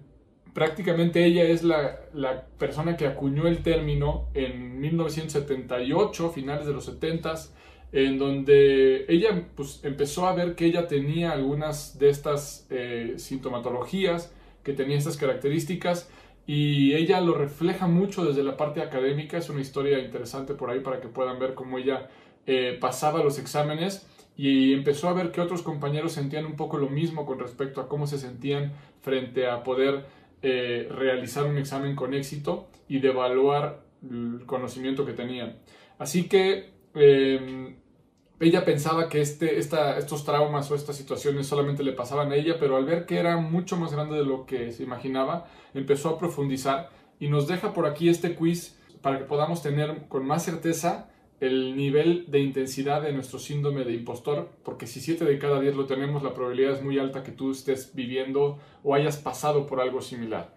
prácticamente 0.55 1.25
ella 1.25 1.43
es 1.43 1.63
la, 1.63 1.99
la, 2.13 2.45
persona 2.57 2.95
que 2.95 3.05
acuñó 3.05 3.45
el 3.45 3.61
término 3.61 4.29
en 4.33 4.79
1978, 4.79 6.29
finales 6.29 6.65
de 6.65 6.71
los 6.71 6.89
70s, 6.89 7.49
en 7.91 8.17
donde 8.17 9.05
ella 9.09 9.49
pues, 9.53 9.81
empezó 9.83 10.27
a 10.27 10.33
ver 10.33 10.55
que 10.55 10.65
ella 10.65 10.87
tenía 10.87 11.33
algunas 11.33 11.99
de 11.99 12.09
estas 12.09 12.67
eh, 12.69 13.15
sintomatologías, 13.17 14.33
que 14.63 14.71
tenía 14.71 14.97
estas 14.97 15.17
características, 15.17 16.09
y 16.47 16.93
ella 16.93 17.19
lo 17.19 17.33
refleja 17.33 17.87
mucho 17.87 18.23
desde 18.23 18.41
la 18.41 18.55
parte 18.55 18.81
académica. 18.81 19.37
Es 19.37 19.49
una 19.49 19.59
historia 19.59 19.99
interesante 19.99 20.53
por 20.53 20.69
ahí 20.69 20.79
para 20.79 21.01
que 21.01 21.09
puedan 21.09 21.37
ver 21.37 21.53
cómo 21.53 21.79
ella 21.79 22.07
eh, 22.45 22.77
pasaba 22.79 23.21
los 23.21 23.39
exámenes 23.39 24.07
y 24.37 24.73
empezó 24.73 25.09
a 25.09 25.13
ver 25.13 25.31
que 25.31 25.41
otros 25.41 25.63
compañeros 25.63 26.13
sentían 26.13 26.45
un 26.45 26.55
poco 26.55 26.77
lo 26.77 26.89
mismo 26.89 27.25
con 27.25 27.39
respecto 27.39 27.81
a 27.81 27.89
cómo 27.89 28.07
se 28.07 28.17
sentían 28.17 28.73
frente 29.01 29.47
a 29.47 29.63
poder 29.63 30.05
eh, 30.41 30.87
realizar 30.91 31.45
un 31.45 31.57
examen 31.57 31.95
con 31.95 32.13
éxito 32.13 32.67
y 32.87 32.99
de 32.99 33.09
evaluar 33.09 33.83
el 34.03 34.45
conocimiento 34.45 35.05
que 35.05 35.13
tenían. 35.13 35.57
Así 35.97 36.27
que 36.27 36.73
em, 36.93 37.75
ella 38.39 38.65
pensaba 38.65 39.07
que 39.09 39.21
este, 39.21 39.57
estos 39.57 40.25
traumas 40.25 40.69
o 40.69 40.75
estas 40.75 40.97
situaciones 40.97 41.47
solamente 41.47 41.83
le 41.83 41.93
pasaban 41.93 42.31
a 42.31 42.35
ella, 42.35 42.57
pero 42.59 42.75
al 42.75 42.85
ver 42.85 43.05
que 43.05 43.17
era 43.17 43.37
mucho 43.37 43.77
más 43.77 43.93
grande 43.93 44.17
de 44.17 44.25
lo 44.25 44.45
que 44.45 44.71
se 44.71 44.83
imaginaba, 44.83 45.47
empezó 45.73 46.09
a 46.09 46.19
profundizar 46.19 46.89
y 47.19 47.29
nos 47.29 47.47
deja 47.47 47.73
por 47.73 47.85
aquí 47.85 48.09
este 48.09 48.35
quiz 48.35 48.77
para 49.01 49.19
que 49.19 49.25
podamos 49.25 49.61
tener 49.61 50.07
con 50.09 50.25
más 50.25 50.43
certeza 50.43 51.09
el 51.39 51.75
nivel 51.75 52.25
de 52.27 52.39
intensidad 52.39 53.01
de 53.01 53.11
nuestro 53.11 53.39
síndrome 53.39 53.83
de 53.83 53.93
impostor, 53.93 54.49
porque 54.63 54.87
si 54.87 55.01
7 55.01 55.25
de 55.25 55.37
cada 55.37 55.59
10 55.59 55.75
lo 55.75 55.85
tenemos, 55.85 56.23
la 56.23 56.33
probabilidad 56.33 56.73
es 56.73 56.81
muy 56.81 56.97
alta 56.97 57.23
que 57.23 57.31
tú 57.31 57.51
estés 57.51 57.93
viviendo 57.93 58.57
o 58.83 58.95
hayas 58.95 59.17
pasado 59.17 59.67
por 59.67 59.81
algo 59.81 60.01
similar. 60.01 60.53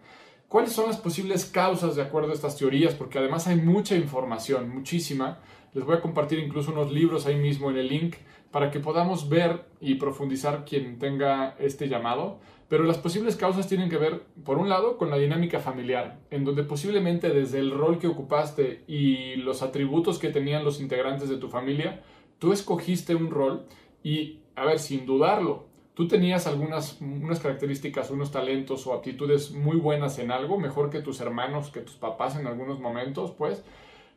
¿Cuáles 0.48 0.72
son 0.72 0.86
las 0.86 0.96
posibles 0.96 1.44
causas 1.44 1.94
de 1.94 2.00
acuerdo 2.00 2.30
a 2.30 2.34
estas 2.34 2.56
teorías? 2.56 2.94
Porque 2.94 3.18
además 3.18 3.46
hay 3.46 3.56
mucha 3.56 3.94
información, 3.94 4.70
muchísima. 4.70 5.40
Les 5.74 5.84
voy 5.84 5.96
a 5.96 6.00
compartir 6.00 6.38
incluso 6.38 6.72
unos 6.72 6.90
libros 6.90 7.26
ahí 7.26 7.36
mismo 7.36 7.70
en 7.70 7.76
el 7.76 7.88
link 7.88 8.16
para 8.50 8.70
que 8.70 8.80
podamos 8.80 9.28
ver 9.28 9.66
y 9.78 9.96
profundizar 9.96 10.64
quien 10.64 10.98
tenga 10.98 11.54
este 11.58 11.86
llamado. 11.86 12.40
Pero 12.70 12.84
las 12.84 12.96
posibles 12.96 13.36
causas 13.36 13.68
tienen 13.68 13.90
que 13.90 13.98
ver, 13.98 14.22
por 14.42 14.56
un 14.56 14.70
lado, 14.70 14.96
con 14.96 15.10
la 15.10 15.18
dinámica 15.18 15.60
familiar, 15.60 16.18
en 16.30 16.46
donde 16.46 16.64
posiblemente 16.64 17.28
desde 17.28 17.58
el 17.58 17.70
rol 17.70 17.98
que 17.98 18.06
ocupaste 18.06 18.84
y 18.86 19.36
los 19.36 19.60
atributos 19.60 20.18
que 20.18 20.30
tenían 20.30 20.64
los 20.64 20.80
integrantes 20.80 21.28
de 21.28 21.36
tu 21.36 21.50
familia, 21.50 22.02
tú 22.38 22.54
escogiste 22.54 23.14
un 23.14 23.30
rol 23.30 23.66
y, 24.02 24.40
a 24.56 24.64
ver, 24.64 24.78
sin 24.78 25.04
dudarlo, 25.04 25.67
tú 25.98 26.08
tenías 26.08 26.46
algunas 26.46 26.98
unas 27.00 27.40
características, 27.40 28.10
unos 28.10 28.30
talentos 28.30 28.86
o 28.86 28.94
aptitudes 28.94 29.50
muy 29.50 29.76
buenas 29.76 30.18
en 30.18 30.30
algo, 30.30 30.56
mejor 30.58 30.88
que 30.88 31.00
tus 31.00 31.20
hermanos, 31.20 31.70
que 31.70 31.80
tus 31.80 31.96
papás 31.96 32.38
en 32.38 32.46
algunos 32.46 32.80
momentos, 32.80 33.32
pues, 33.36 33.62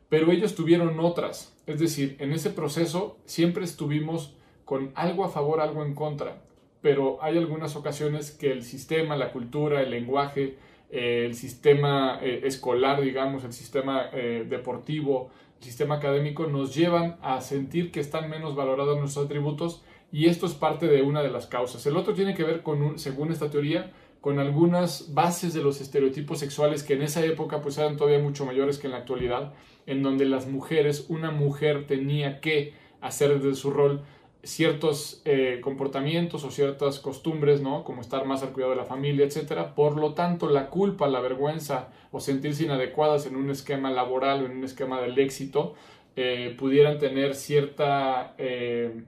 pero 0.08 0.32
ellos 0.32 0.54
tuvieron 0.54 0.98
otras. 1.00 1.54
Es 1.66 1.78
decir, 1.78 2.16
en 2.20 2.32
ese 2.32 2.48
proceso 2.48 3.18
siempre 3.26 3.64
estuvimos 3.64 4.34
con 4.64 4.92
algo 4.94 5.24
a 5.24 5.28
favor, 5.28 5.60
algo 5.60 5.84
en 5.84 5.94
contra 5.94 6.40
pero 6.82 7.22
hay 7.22 7.38
algunas 7.38 7.76
ocasiones 7.76 8.32
que 8.32 8.50
el 8.50 8.62
sistema, 8.62 9.16
la 9.16 9.32
cultura, 9.32 9.80
el 9.80 9.90
lenguaje, 9.90 10.58
eh, 10.90 11.24
el 11.24 11.34
sistema 11.34 12.18
eh, 12.20 12.40
escolar, 12.44 13.00
digamos, 13.00 13.44
el 13.44 13.52
sistema 13.52 14.10
eh, 14.12 14.44
deportivo, 14.46 15.30
el 15.58 15.64
sistema 15.64 15.94
académico 15.94 16.48
nos 16.48 16.74
llevan 16.74 17.18
a 17.22 17.40
sentir 17.40 17.92
que 17.92 18.00
están 18.00 18.28
menos 18.28 18.56
valorados 18.56 18.98
nuestros 18.98 19.26
atributos 19.26 19.82
y 20.12 20.26
esto 20.26 20.46
es 20.46 20.52
parte 20.52 20.86
de 20.86 21.02
una 21.02 21.22
de 21.22 21.30
las 21.30 21.46
causas. 21.46 21.84
El 21.86 21.96
otro 21.96 22.14
tiene 22.14 22.34
que 22.34 22.44
ver 22.44 22.62
con, 22.62 22.98
según 22.98 23.32
esta 23.32 23.50
teoría, 23.50 23.90
con 24.20 24.38
algunas 24.38 25.14
bases 25.14 25.54
de 25.54 25.62
los 25.62 25.80
estereotipos 25.80 26.38
sexuales 26.38 26.84
que 26.84 26.94
en 26.94 27.02
esa 27.02 27.24
época 27.24 27.60
pues 27.60 27.78
eran 27.78 27.96
todavía 27.96 28.20
mucho 28.20 28.46
mayores 28.46 28.78
que 28.78 28.86
en 28.86 28.92
la 28.92 28.98
actualidad, 28.98 29.54
en 29.86 30.02
donde 30.02 30.26
las 30.26 30.46
mujeres, 30.46 31.06
una 31.08 31.30
mujer 31.32 31.86
tenía 31.86 32.40
que 32.40 32.74
hacer 33.00 33.40
de 33.40 33.54
su 33.54 33.70
rol 33.70 34.02
ciertos 34.44 35.22
eh, 35.24 35.60
comportamientos 35.62 36.44
o 36.44 36.50
ciertas 36.50 36.98
costumbres, 36.98 37.62
¿no? 37.62 37.84
Como 37.84 38.00
estar 38.00 38.24
más 38.26 38.42
al 38.42 38.52
cuidado 38.52 38.72
de 38.72 38.78
la 38.78 38.84
familia, 38.84 39.24
etc. 39.24 39.68
Por 39.74 39.96
lo 39.98 40.14
tanto, 40.14 40.48
la 40.50 40.68
culpa, 40.68 41.08
la 41.08 41.20
vergüenza 41.20 41.88
o 42.10 42.20
sentirse 42.20 42.64
inadecuadas 42.64 43.26
en 43.26 43.36
un 43.36 43.50
esquema 43.50 43.90
laboral 43.90 44.42
o 44.42 44.46
en 44.46 44.52
un 44.52 44.64
esquema 44.64 45.00
del 45.00 45.18
éxito 45.18 45.74
eh, 46.16 46.54
pudieran 46.58 46.98
tener 46.98 47.34
cierta 47.34 48.34
eh, 48.36 49.04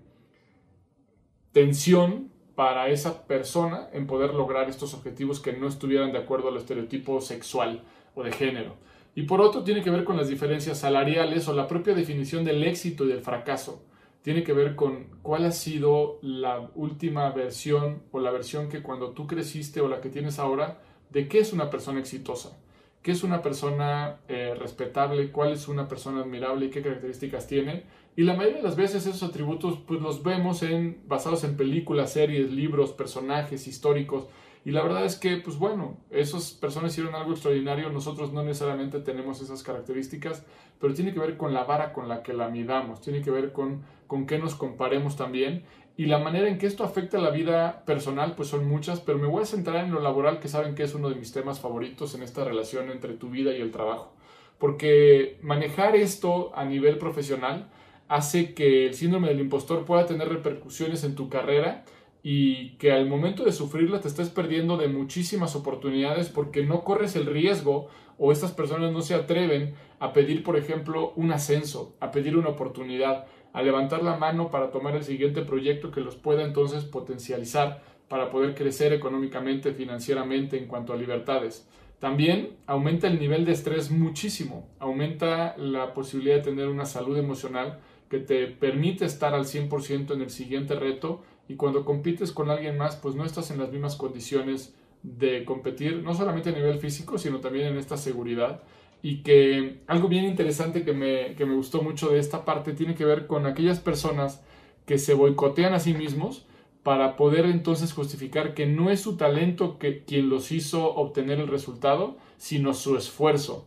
tensión 1.55 2.31
para 2.55 2.91
esa 2.91 3.27
persona 3.27 3.89
en 3.95 4.07
poder 4.07 4.35
lograr 4.35 4.69
estos 4.69 4.93
objetivos 4.93 5.41
que 5.41 5.55
no 5.55 5.67
estuvieran 5.67 6.13
de 6.13 6.19
acuerdo 6.19 6.49
al 6.49 6.59
estereotipo 6.59 7.23
sexual 7.23 7.83
o 8.15 8.23
de 8.23 8.33
género. 8.33 8.75
Y 9.15 9.23
por 9.23 9.41
otro, 9.41 9.65
tiene 9.65 9.83
que 9.83 9.91
ver 9.91 10.05
con 10.05 10.19
las 10.19 10.29
diferencias 10.29 10.81
salariales 10.81 11.49
o 11.49 11.55
la 11.55 11.67
propia 11.67 11.95
definición 11.95 12.45
del 12.45 12.63
éxito 12.63 13.07
y 13.07 13.09
del 13.09 13.23
fracaso 13.23 13.83
tiene 14.25 14.43
que 14.43 14.55
ver 14.55 14.75
con 14.75 15.09
cuál 15.21 15.45
ha 15.45 15.53
sido 15.53 16.19
la 16.23 16.71
última 16.77 17.31
versión 17.33 18.05
o 18.11 18.21
la 18.21 18.31
versión 18.31 18.71
que 18.71 18.81
cuando 18.83 19.11
tú 19.11 19.27
creciste 19.27 19.83
o 19.83 19.89
la 19.89 20.01
que 20.01 20.09
tienes 20.09 20.39
ahora, 20.39 20.81
de 21.11 21.29
qué 21.29 21.41
es 21.41 21.53
una 21.53 21.69
persona 21.69 22.01
exitosa, 22.01 22.59
qué 23.05 23.13
es 23.13 23.23
una 23.23 23.43
persona 23.43 24.17
eh, 24.29 24.57
respetable, 24.59 25.31
cuál 25.31 25.53
es 25.53 25.69
una 25.69 25.87
persona 25.87 26.23
admirable 26.23 26.67
y 26.67 26.71
qué 26.71 26.81
características 26.81 27.47
tiene. 27.47 27.85
Y 28.17 28.23
la 28.23 28.33
mayoría 28.33 28.57
de 28.57 28.63
las 28.63 28.77
veces 28.77 29.07
esos 29.07 29.23
atributos 29.23 29.79
pues 29.87 30.01
los 30.01 30.23
vemos 30.23 30.63
en, 30.63 31.03
basados 31.07 31.45
en 31.45 31.55
películas, 31.59 32.15
series, 32.15 32.51
libros, 32.51 32.93
personajes 32.93 33.69
históricos. 33.69 34.27
Y 34.65 34.71
la 34.71 34.83
verdad 34.83 35.05
es 35.05 35.17
que, 35.17 35.37
pues 35.37 35.59
bueno, 35.59 35.99
esas 36.11 36.53
personas 36.53 36.93
hicieron 36.93 37.15
algo 37.15 37.33
extraordinario, 37.33 37.91
nosotros 37.91 38.33
no 38.33 38.43
necesariamente 38.43 39.01
tenemos 39.01 39.43
esas 39.43 39.63
características, 39.63 40.43
pero 40.81 40.95
tiene 40.95 41.13
que 41.13 41.21
ver 41.21 41.37
con 41.37 41.53
la 41.53 41.65
vara 41.65 41.93
con 41.93 42.09
la 42.09 42.23
que 42.23 42.33
la 42.33 42.49
midamos, 42.49 43.03
tiene 43.03 43.21
que 43.21 43.31
ver 43.31 43.53
con, 43.53 43.83
con 44.07 44.27
qué 44.27 44.39
nos 44.39 44.55
comparemos 44.55 45.17
también. 45.17 45.65
Y 45.97 46.07
la 46.07 46.19
manera 46.19 46.49
en 46.49 46.59
que 46.59 46.67
esto 46.67 46.83
afecta 46.83 47.19
la 47.19 47.31
vida 47.31 47.85
personal, 47.85 48.35
pues 48.35 48.49
son 48.49 48.67
muchas, 48.67 49.01
pero 49.01 49.19
me 49.19 49.29
voy 49.29 49.45
a 49.45 49.47
centrar 49.47 49.85
en 49.85 49.93
lo 49.93 50.01
laboral, 50.01 50.41
que 50.41 50.49
saben 50.49 50.75
que 50.75 50.83
es 50.83 50.95
uno 50.95 51.09
de 51.09 51.15
mis 51.15 51.33
temas 51.33 51.61
favoritos 51.61 52.15
en 52.15 52.23
esta 52.23 52.45
relación 52.45 52.91
entre 52.91 53.15
tu 53.15 53.31
vida 53.31 53.57
y 53.57 53.61
el 53.61 53.71
trabajo. 53.71 54.13
Porque 54.59 55.39
manejar 55.43 55.95
esto 55.95 56.53
a 56.57 56.65
nivel 56.65 56.99
profesional 56.99 57.69
hace 58.09 58.55
que 58.55 58.87
el 58.87 58.95
síndrome 58.95 59.29
del 59.29 59.41
impostor 59.41 59.85
pueda 59.85 60.07
tener 60.07 60.29
repercusiones 60.29 61.05
en 61.05 61.15
tu 61.15 61.29
carrera 61.29 61.85
y 62.23 62.71
que 62.77 62.91
al 62.91 63.07
momento 63.07 63.45
de 63.45 63.53
sufrirla 63.53 64.01
te 64.01 64.09
estés 64.09 64.31
perdiendo 64.31 64.77
de 64.77 64.89
muchísimas 64.89 65.55
oportunidades 65.55 66.29
porque 66.29 66.65
no 66.65 66.83
corres 66.83 67.17
el 67.17 67.27
riesgo 67.27 67.89
o 68.19 68.33
estas 68.33 68.53
personas 68.53 68.93
no 68.93 69.03
se 69.03 69.15
atreven 69.15 69.75
a 69.99 70.13
pedir, 70.13 70.43
por 70.43 70.57
ejemplo, 70.57 71.13
un 71.17 71.33
ascenso, 71.33 71.95
a 72.01 72.11
pedir 72.11 72.37
una 72.37 72.51
oportunidad, 72.51 73.27
a 73.55 73.63
levantar 73.63 74.03
la 74.03 74.17
mano 74.17 74.51
para 74.51 74.71
tomar 74.71 74.97
el 74.97 75.05
siguiente 75.05 75.41
proyecto 75.43 75.91
que 75.91 76.03
los 76.03 76.17
pueda 76.17 76.43
entonces 76.43 76.85
potencializar 76.85 77.83
para 78.09 78.29
poder 78.29 78.55
crecer 78.55 78.93
económicamente, 78.93 79.73
financieramente 79.73 80.59
en 80.59 80.67
cuanto 80.67 80.93
a 80.93 80.97
libertades. 80.97 81.67
También 82.01 82.57
aumenta 82.67 83.07
el 83.07 83.19
nivel 83.19 83.45
de 83.45 83.53
estrés 83.53 83.91
muchísimo, 83.93 84.69
aumenta 84.81 85.57
la 85.57 85.95
posibilidad 85.95 86.37
de 86.37 86.43
tener 86.43 86.69
una 86.69 86.85
salud 86.85 87.17
emocional 87.17 87.79
que 88.11 88.19
te 88.19 88.49
permite 88.49 89.05
estar 89.05 89.35
al 89.35 89.45
100% 89.45 90.13
en 90.13 90.21
el 90.21 90.31
siguiente 90.31 90.75
reto 90.75 91.23
y 91.49 91.55
cuando 91.55 91.85
compites 91.85 92.33
con 92.33 92.51
alguien 92.51 92.77
más, 92.77 92.97
pues 92.97 93.15
no 93.15 93.25
estás 93.25 93.53
en 93.53 93.59
las 93.59 93.71
mismas 93.71 93.95
condiciones 93.95 94.75
de 95.05 95.45
competir, 95.45 96.03
no 96.03 96.13
solamente 96.15 96.51
a 96.51 96.53
nivel 96.53 96.79
físico, 96.79 97.19
sino 97.19 97.41
también 97.41 97.69
en 97.69 97.77
esta 97.77 97.97
seguridad. 97.97 98.63
Y 99.05 99.19
que 99.19 99.83
algo 99.87 100.09
bien 100.09 100.25
interesante 100.25 100.83
que 100.83 100.95
me, 100.95 101.35
que 101.35 101.45
me 101.45 101.55
gustó 101.55 101.83
mucho 101.83 102.09
de 102.09 102.19
esta 102.19 102.47
parte 102.47 102.73
tiene 102.73 102.95
que 102.95 103.05
ver 103.05 103.27
con 103.27 103.45
aquellas 103.45 103.79
personas 103.79 104.43
que 104.87 104.97
se 104.97 105.13
boicotean 105.13 105.75
a 105.75 105.79
sí 105.79 105.93
mismos 105.93 106.47
para 106.83 107.15
poder 107.15 107.45
entonces 107.45 107.93
justificar 107.93 108.55
que 108.55 108.65
no 108.65 108.89
es 108.89 109.01
su 109.01 109.19
talento 109.19 109.79
que, 109.79 110.05
quien 110.05 110.31
los 110.31 110.51
hizo 110.53 110.95
obtener 110.95 111.39
el 111.39 111.49
resultado, 111.49 112.17
sino 112.39 112.73
su 112.73 112.97
esfuerzo. 112.97 113.67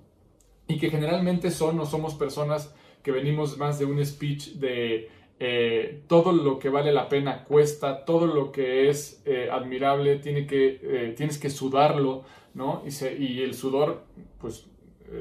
Y 0.68 0.80
que 0.80 0.90
generalmente 0.90 1.52
son 1.52 1.80
o 1.80 1.86
somos 1.86 2.16
personas 2.16 2.74
que 3.04 3.12
venimos 3.12 3.60
más 3.60 3.78
de 3.78 3.86
un 3.86 4.04
speech 4.04 4.54
de 4.54 5.12
eh, 5.40 6.02
todo 6.08 6.32
lo 6.32 6.58
que 6.58 6.70
vale 6.70 6.92
la 6.92 7.10
pena 7.10 7.44
cuesta, 7.44 8.06
todo 8.06 8.26
lo 8.26 8.52
que 8.52 8.90
es 8.90 9.22
eh, 9.28 9.50
admirable 9.52 10.18
tiene 10.18 10.48
que, 10.48 10.80
eh, 10.82 11.14
tienes 11.16 11.38
que 11.38 11.52
sudarlo, 11.52 12.24
¿no? 12.56 12.82
Y, 12.88 13.24
y, 13.24 13.42
el 13.44 13.54
sudor, 13.54 14.02
pues, 14.42 14.66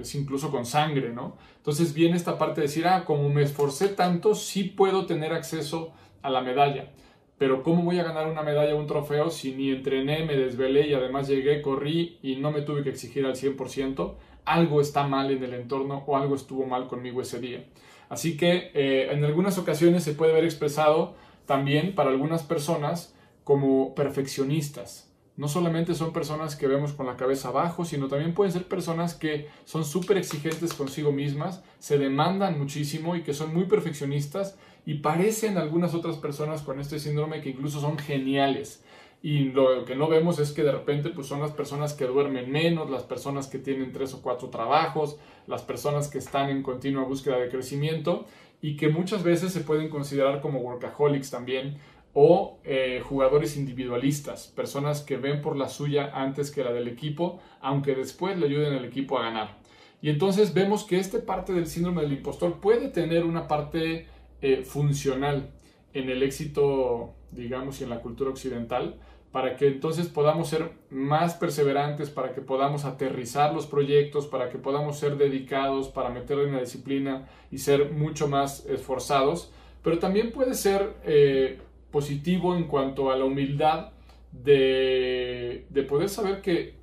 es 0.00 0.14
incluso 0.14 0.50
con 0.50 0.66
sangre, 0.66 1.10
¿no? 1.10 1.36
Entonces 1.58 1.94
viene 1.94 2.16
esta 2.16 2.38
parte 2.38 2.60
de 2.60 2.66
decir, 2.66 2.86
ah, 2.86 3.04
como 3.04 3.28
me 3.28 3.42
esforcé 3.42 3.88
tanto, 3.88 4.34
sí 4.34 4.64
puedo 4.64 5.06
tener 5.06 5.32
acceso 5.32 5.92
a 6.22 6.30
la 6.30 6.40
medalla. 6.40 6.92
pero 7.38 7.62
¿cómo 7.62 7.82
voy 7.82 7.98
a 7.98 8.04
ganar 8.04 8.28
una 8.28 8.42
medalla 8.42 8.74
o 8.74 8.78
un 8.78 8.86
trofeo 8.86 9.28
si 9.30 9.52
ni 9.52 9.70
entrené, 9.70 10.24
me 10.24 10.36
desvelé 10.36 10.88
y 10.88 10.94
además 10.94 11.28
llegué, 11.28 11.60
corrí 11.60 12.18
y 12.22 12.36
no 12.36 12.50
me 12.50 12.62
tuve 12.62 12.82
que 12.82 12.88
exigir 12.90 13.26
al 13.26 13.34
100%? 13.34 14.14
Algo 14.46 14.80
está 14.80 15.06
mal 15.06 15.30
en 15.30 15.44
el 15.44 15.52
entorno 15.52 16.02
o 16.06 16.16
algo 16.16 16.34
estuvo 16.34 16.64
mal 16.66 16.88
conmigo 16.88 17.20
ese 17.20 17.38
día. 17.40 17.66
Así 18.08 18.36
que 18.36 18.70
eh, 18.74 19.08
en 19.10 19.24
algunas 19.24 19.58
ocasiones 19.58 20.02
se 20.02 20.14
puede 20.14 20.32
ver 20.32 20.44
expresado 20.44 21.14
también 21.44 21.94
para 21.94 22.10
algunas 22.10 22.42
personas 22.42 23.14
como 23.44 23.94
perfeccionistas. 23.94 25.05
No 25.36 25.48
solamente 25.48 25.94
son 25.94 26.12
personas 26.12 26.56
que 26.56 26.66
vemos 26.66 26.92
con 26.92 27.06
la 27.06 27.16
cabeza 27.16 27.48
abajo, 27.48 27.84
sino 27.84 28.08
también 28.08 28.32
pueden 28.32 28.52
ser 28.52 28.64
personas 28.64 29.14
que 29.14 29.48
son 29.64 29.84
súper 29.84 30.16
exigentes 30.16 30.72
consigo 30.72 31.12
mismas, 31.12 31.62
se 31.78 31.98
demandan 31.98 32.58
muchísimo 32.58 33.16
y 33.16 33.22
que 33.22 33.34
son 33.34 33.54
muy 33.54 33.64
perfeccionistas 33.64 34.56
y 34.86 34.94
parecen 34.94 35.58
algunas 35.58 35.94
otras 35.94 36.16
personas 36.16 36.62
con 36.62 36.80
este 36.80 36.98
síndrome 36.98 37.42
que 37.42 37.50
incluso 37.50 37.80
son 37.80 37.98
geniales. 37.98 38.82
Y 39.22 39.50
lo 39.50 39.84
que 39.84 39.96
no 39.96 40.08
vemos 40.08 40.38
es 40.38 40.52
que 40.52 40.62
de 40.62 40.72
repente 40.72 41.10
pues 41.10 41.26
son 41.26 41.40
las 41.40 41.50
personas 41.50 41.94
que 41.94 42.06
duermen 42.06 42.50
menos, 42.50 42.88
las 42.88 43.02
personas 43.02 43.48
que 43.48 43.58
tienen 43.58 43.92
tres 43.92 44.14
o 44.14 44.22
cuatro 44.22 44.48
trabajos, 44.48 45.18
las 45.46 45.62
personas 45.62 46.08
que 46.08 46.18
están 46.18 46.48
en 46.48 46.62
continua 46.62 47.04
búsqueda 47.04 47.38
de 47.38 47.48
crecimiento 47.48 48.24
y 48.62 48.76
que 48.76 48.88
muchas 48.88 49.22
veces 49.22 49.52
se 49.52 49.60
pueden 49.60 49.88
considerar 49.90 50.40
como 50.40 50.60
workaholics 50.60 51.30
también 51.30 51.78
o 52.18 52.60
eh, 52.64 53.02
jugadores 53.04 53.58
individualistas, 53.58 54.46
personas 54.46 55.02
que 55.02 55.18
ven 55.18 55.42
por 55.42 55.54
la 55.54 55.68
suya 55.68 56.12
antes 56.14 56.50
que 56.50 56.64
la 56.64 56.72
del 56.72 56.88
equipo, 56.88 57.40
aunque 57.60 57.94
después 57.94 58.38
le 58.38 58.46
ayuden 58.46 58.72
al 58.72 58.86
equipo 58.86 59.18
a 59.18 59.24
ganar. 59.24 59.58
Y 60.00 60.08
entonces 60.08 60.54
vemos 60.54 60.84
que 60.84 60.98
esta 60.98 61.20
parte 61.26 61.52
del 61.52 61.66
síndrome 61.66 62.00
del 62.00 62.14
impostor 62.14 62.58
puede 62.58 62.88
tener 62.88 63.22
una 63.22 63.46
parte 63.46 64.06
eh, 64.40 64.62
funcional 64.64 65.50
en 65.92 66.08
el 66.08 66.22
éxito, 66.22 67.12
digamos, 67.32 67.82
y 67.82 67.84
en 67.84 67.90
la 67.90 68.00
cultura 68.00 68.30
occidental, 68.30 68.98
para 69.30 69.56
que 69.56 69.66
entonces 69.66 70.06
podamos 70.06 70.48
ser 70.48 70.72
más 70.88 71.34
perseverantes, 71.34 72.08
para 72.08 72.32
que 72.32 72.40
podamos 72.40 72.86
aterrizar 72.86 73.52
los 73.52 73.66
proyectos, 73.66 74.26
para 74.26 74.48
que 74.48 74.56
podamos 74.56 74.98
ser 74.98 75.18
dedicados, 75.18 75.88
para 75.90 76.08
meterle 76.08 76.44
en 76.44 76.54
la 76.54 76.60
disciplina 76.60 77.28
y 77.50 77.58
ser 77.58 77.92
mucho 77.92 78.26
más 78.26 78.64
esforzados. 78.64 79.52
Pero 79.82 79.98
también 79.98 80.32
puede 80.32 80.54
ser 80.54 80.94
eh, 81.04 81.60
positivo 81.96 82.54
en 82.54 82.64
cuanto 82.64 83.10
a 83.10 83.16
la 83.16 83.24
humildad 83.24 83.92
de, 84.30 85.64
de 85.70 85.82
poder 85.82 86.10
saber 86.10 86.42
que 86.42 86.74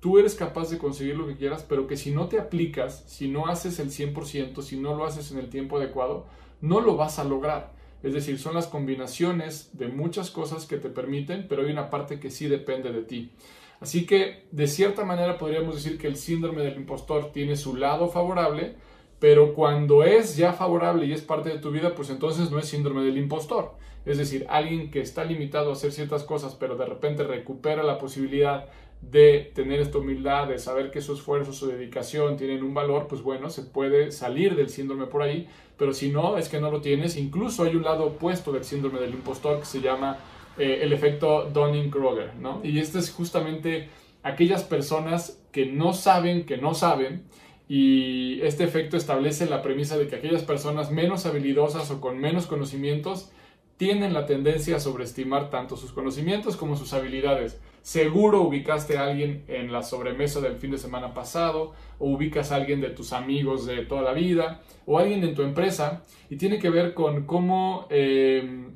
tú 0.00 0.18
eres 0.18 0.34
capaz 0.34 0.70
de 0.70 0.78
conseguir 0.78 1.16
lo 1.18 1.26
que 1.26 1.36
quieras, 1.36 1.66
pero 1.68 1.86
que 1.86 1.98
si 1.98 2.12
no 2.12 2.28
te 2.28 2.38
aplicas, 2.38 3.04
si 3.06 3.28
no 3.28 3.46
haces 3.46 3.78
el 3.78 3.90
100%, 3.90 4.62
si 4.62 4.80
no 4.80 4.94
lo 4.94 5.04
haces 5.04 5.30
en 5.32 5.38
el 5.38 5.50
tiempo 5.50 5.76
adecuado, 5.76 6.24
no 6.62 6.80
lo 6.80 6.96
vas 6.96 7.18
a 7.18 7.24
lograr. 7.24 7.74
Es 8.02 8.14
decir, 8.14 8.38
son 8.38 8.54
las 8.54 8.66
combinaciones 8.66 9.68
de 9.76 9.88
muchas 9.88 10.30
cosas 10.30 10.64
que 10.64 10.78
te 10.78 10.88
permiten, 10.88 11.44
pero 11.46 11.60
hay 11.60 11.70
una 11.70 11.90
parte 11.90 12.18
que 12.18 12.30
sí 12.30 12.48
depende 12.48 12.90
de 12.90 13.02
ti. 13.02 13.32
Así 13.80 14.06
que, 14.06 14.46
de 14.50 14.66
cierta 14.66 15.04
manera, 15.04 15.36
podríamos 15.36 15.74
decir 15.74 15.98
que 15.98 16.06
el 16.06 16.16
síndrome 16.16 16.62
del 16.62 16.76
impostor 16.76 17.32
tiene 17.32 17.54
su 17.56 17.76
lado 17.76 18.08
favorable, 18.08 18.76
pero 19.18 19.54
cuando 19.54 20.02
es 20.02 20.36
ya 20.36 20.52
favorable 20.52 21.06
y 21.06 21.12
es 21.12 21.22
parte 21.22 21.48
de 21.48 21.58
tu 21.58 21.70
vida, 21.70 21.94
pues 21.94 22.10
entonces 22.10 22.50
no 22.50 22.58
es 22.58 22.66
síndrome 22.66 23.02
del 23.02 23.18
impostor. 23.18 23.72
Es 24.04 24.18
decir, 24.18 24.46
alguien 24.50 24.90
que 24.90 25.00
está 25.00 25.24
limitado 25.24 25.70
a 25.70 25.72
hacer 25.72 25.92
ciertas 25.92 26.24
cosas, 26.24 26.54
pero 26.54 26.76
de 26.76 26.84
repente 26.84 27.22
recupera 27.24 27.82
la 27.82 27.98
posibilidad 27.98 28.66
de 29.00 29.50
tener 29.54 29.80
esta 29.80 29.98
humildad, 29.98 30.48
de 30.48 30.58
saber 30.58 30.90
que 30.90 31.00
su 31.00 31.14
esfuerzo, 31.14 31.52
su 31.52 31.66
dedicación 31.66 32.36
tienen 32.36 32.62
un 32.62 32.74
valor, 32.74 33.06
pues 33.06 33.22
bueno, 33.22 33.50
se 33.50 33.62
puede 33.62 34.12
salir 34.12 34.56
del 34.56 34.68
síndrome 34.68 35.06
por 35.06 35.22
ahí, 35.22 35.48
pero 35.76 35.92
si 35.92 36.10
no, 36.10 36.36
es 36.38 36.48
que 36.48 36.60
no 36.60 36.70
lo 36.70 36.80
tienes. 36.80 37.16
Incluso 37.16 37.64
hay 37.64 37.76
un 37.76 37.82
lado 37.82 38.06
opuesto 38.06 38.52
del 38.52 38.64
síndrome 38.64 39.00
del 39.00 39.14
impostor 39.14 39.60
que 39.60 39.66
se 39.66 39.80
llama 39.80 40.18
eh, 40.58 40.80
el 40.82 40.92
efecto 40.92 41.50
Dunning-Kruger, 41.52 42.34
¿no? 42.36 42.60
Y 42.62 42.78
este 42.78 42.98
es 42.98 43.10
justamente 43.10 43.88
aquellas 44.22 44.64
personas 44.64 45.40
que 45.52 45.66
no 45.66 45.92
saben 45.92 46.46
que 46.46 46.56
no 46.56 46.74
saben, 46.74 47.24
y 47.68 48.40
este 48.42 48.64
efecto 48.64 48.96
establece 48.96 49.46
la 49.46 49.62
premisa 49.62 49.96
de 49.96 50.06
que 50.06 50.16
aquellas 50.16 50.42
personas 50.42 50.90
menos 50.90 51.24
habilidosas 51.24 51.90
o 51.90 52.00
con 52.00 52.18
menos 52.18 52.46
conocimientos 52.46 53.30
tienen 53.76 54.12
la 54.14 54.26
tendencia 54.26 54.76
a 54.76 54.80
sobreestimar 54.80 55.50
tanto 55.50 55.76
sus 55.76 55.92
conocimientos 55.92 56.56
como 56.56 56.76
sus 56.76 56.92
habilidades. 56.92 57.60
Seguro 57.82 58.42
ubicaste 58.42 58.96
a 58.96 59.04
alguien 59.04 59.44
en 59.48 59.72
la 59.72 59.82
sobremesa 59.82 60.40
del 60.40 60.56
fin 60.56 60.70
de 60.70 60.78
semana 60.78 61.12
pasado, 61.12 61.72
o 61.98 62.08
ubicas 62.08 62.52
a 62.52 62.56
alguien 62.56 62.80
de 62.80 62.90
tus 62.90 63.12
amigos 63.12 63.66
de 63.66 63.84
toda 63.84 64.02
la 64.02 64.12
vida, 64.12 64.60
o 64.86 64.98
alguien 64.98 65.24
en 65.24 65.34
tu 65.34 65.42
empresa, 65.42 66.02
y 66.30 66.36
tiene 66.36 66.58
que 66.58 66.70
ver 66.70 66.94
con 66.94 67.26
cómo 67.26 67.86
em, 67.90 68.74